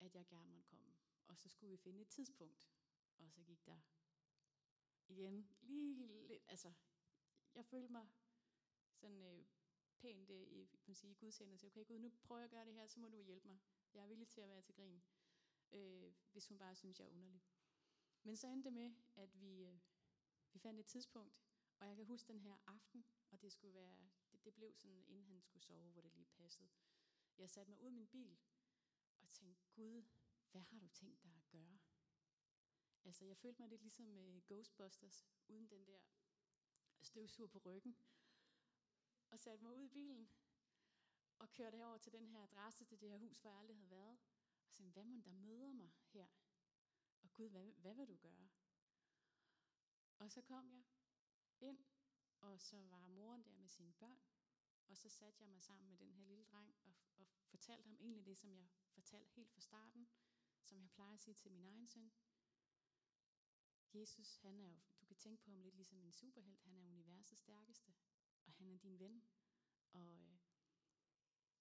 [0.00, 0.94] at jeg gerne måtte komme.
[1.26, 2.70] Og så skulle vi finde et tidspunkt,
[3.16, 3.80] og så gik der
[5.08, 6.72] igen lige lidt, altså,
[7.54, 8.08] jeg følte mig
[8.94, 9.44] sådan øh,
[9.98, 12.64] pænt øh, i kan sige, Guds hænder, og okay Gud, nu prøver jeg at gøre
[12.64, 13.58] det her, så må du hjælpe mig.
[13.94, 15.02] Jeg er villig til at være til grin,
[15.72, 17.42] øh, hvis hun bare synes, jeg er underlig.
[18.22, 19.78] Men så endte det med, at vi, øh,
[20.52, 21.47] vi fandt et tidspunkt,
[21.80, 25.04] og jeg kan huske den her aften, og det skulle være, det, det blev sådan,
[25.06, 26.68] inden han skulle sove, hvor det lige passede.
[27.38, 28.38] Jeg satte mig ud i min bil,
[29.20, 30.04] og tænkte, Gud,
[30.50, 31.78] hvad har du tænkt dig at gøre?
[33.04, 36.00] Altså, jeg følte mig lidt ligesom uh, Ghostbusters, uden den der
[37.02, 37.96] støvsur på ryggen.
[39.30, 40.30] Og satte mig ud i bilen,
[41.38, 43.90] og kørte herover til den her adresse, til det her hus, hvor jeg aldrig havde
[43.90, 44.18] været.
[44.66, 46.26] Og sagde, hvad må der møder mig her?
[47.22, 48.48] Og Gud, hvad, hvad vil du gøre?
[50.18, 50.82] Og så kom jeg
[51.60, 51.78] ind,
[52.40, 54.20] og så var moren der med sine børn.
[54.88, 57.96] Og så satte jeg mig sammen med den her lille dreng og, og fortalte ham
[58.00, 60.08] egentlig det, som jeg fortalte helt fra starten,
[60.62, 62.12] som jeg plejer at sige til min egen søn.
[63.94, 66.62] Jesus, han er jo, du kan tænke på ham lidt ligesom en superhelt.
[66.62, 67.94] Han er universets stærkeste,
[68.44, 69.22] og han er din ven.
[69.92, 70.38] Og øh,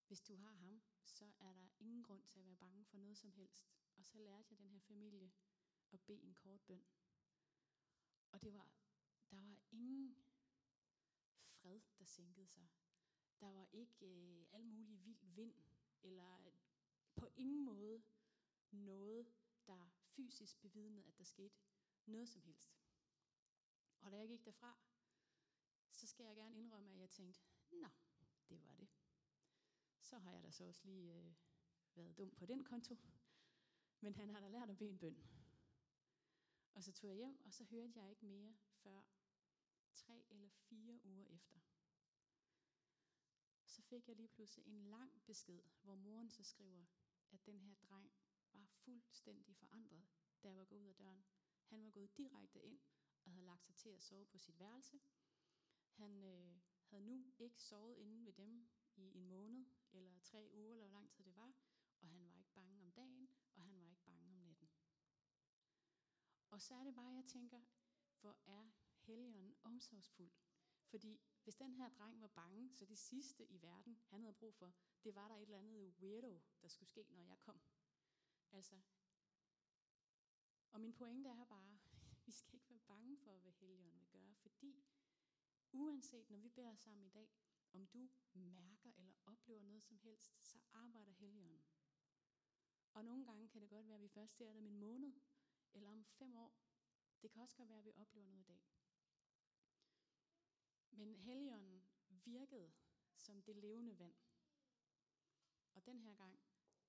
[0.08, 3.18] hvis du har ham, så er der ingen grund til at være bange for noget
[3.18, 3.70] som helst.
[3.96, 5.32] Og så lærte jeg den her familie
[5.92, 6.86] at bede en kort bøn.
[8.32, 8.72] Og det var,
[9.32, 10.18] der var ingen
[11.46, 12.68] fred, der sænkede sig.
[13.40, 15.56] Der var ikke øh, al mulig vild vind,
[16.04, 16.52] eller
[17.16, 18.04] på ingen måde
[18.72, 19.28] noget,
[19.68, 21.56] der fysisk bevidnede, at der skete
[22.06, 22.78] noget som helst.
[24.00, 24.78] Og da jeg gik derfra,
[25.92, 27.90] så skal jeg gerne indrømme, at jeg tænkte, nå,
[28.50, 28.90] det var det.
[30.00, 31.34] Så har jeg da så også lige øh,
[31.96, 32.98] været dum på den konto.
[34.02, 35.18] Men han har da lært at bede en bøn.
[36.74, 39.02] Og så tog jeg hjem, og så hørte jeg ikke mere før
[39.98, 41.60] tre eller fire uger efter.
[43.66, 46.86] Så fik jeg lige pludselig en lang besked, hvor moren så skriver,
[47.32, 48.12] at den her dreng
[48.54, 50.06] var fuldstændig forandret,
[50.44, 51.26] da jeg var gået ud af døren.
[51.66, 52.80] Han var gået direkte ind
[53.24, 55.00] og havde lagt sig til at sove på sit værelse.
[55.92, 60.72] Han øh, havde nu ikke sovet inde ved dem i en måned, eller tre uger,
[60.72, 61.54] eller hvor lang tid det var,
[62.02, 64.70] og han var ikke bange om dagen, og han var ikke bange om natten.
[66.50, 67.62] Og så er det bare, jeg tænker,
[68.22, 68.72] hvor er
[69.08, 70.32] Helligånden omsorgsfuld.
[70.86, 74.56] Fordi hvis den her dreng var bange, så det sidste i verden, han havde brug
[74.56, 77.62] for, det var der et eller andet weirdo, der skulle ske, når jeg kom.
[78.52, 78.82] Altså,
[80.72, 81.78] og min pointe er bare,
[82.26, 84.84] vi skal ikke være bange for, hvad Helligånden vil gøre, fordi
[85.72, 87.30] uanset når vi beder sammen i dag,
[87.74, 91.64] om du mærker eller oplever noget som helst, så arbejder Helligånden.
[92.94, 95.14] Og nogle gange kan det godt være, at vi først ser det om en måned,
[95.74, 96.54] eller om fem år.
[97.22, 98.77] Det kan også godt være, at vi oplever noget i dag.
[100.98, 101.82] Men Helligånden
[102.26, 102.72] virkede
[103.16, 104.14] som det levende vand.
[105.74, 106.40] Og den her gang,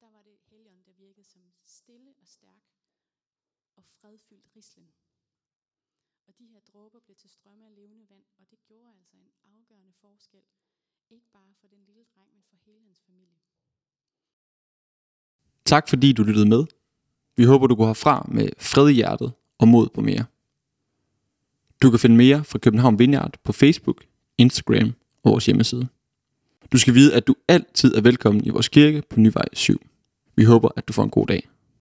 [0.00, 2.62] der var det Helligånden, der virkede som stille og stærk
[3.76, 4.92] og fredfyldt rislen.
[6.26, 9.32] Og de her dråber blev til strømme af levende vand, og det gjorde altså en
[9.44, 10.42] afgørende forskel.
[11.11, 13.40] Ikke bare for den lille dreng, men for hele hans familie.
[15.64, 16.66] Tak fordi du lyttede med.
[17.36, 20.24] Vi håber, du går herfra med fred i hjertet og mod på mere.
[21.83, 24.05] Du kan finde mere fra København Vineyard på Facebook,
[24.39, 25.89] Instagram og vores hjemmeside.
[26.72, 29.81] Du skal vide, at du altid er velkommen i vores kirke på Nyvej 7.
[30.37, 31.49] Vi håber, at du får en god dag.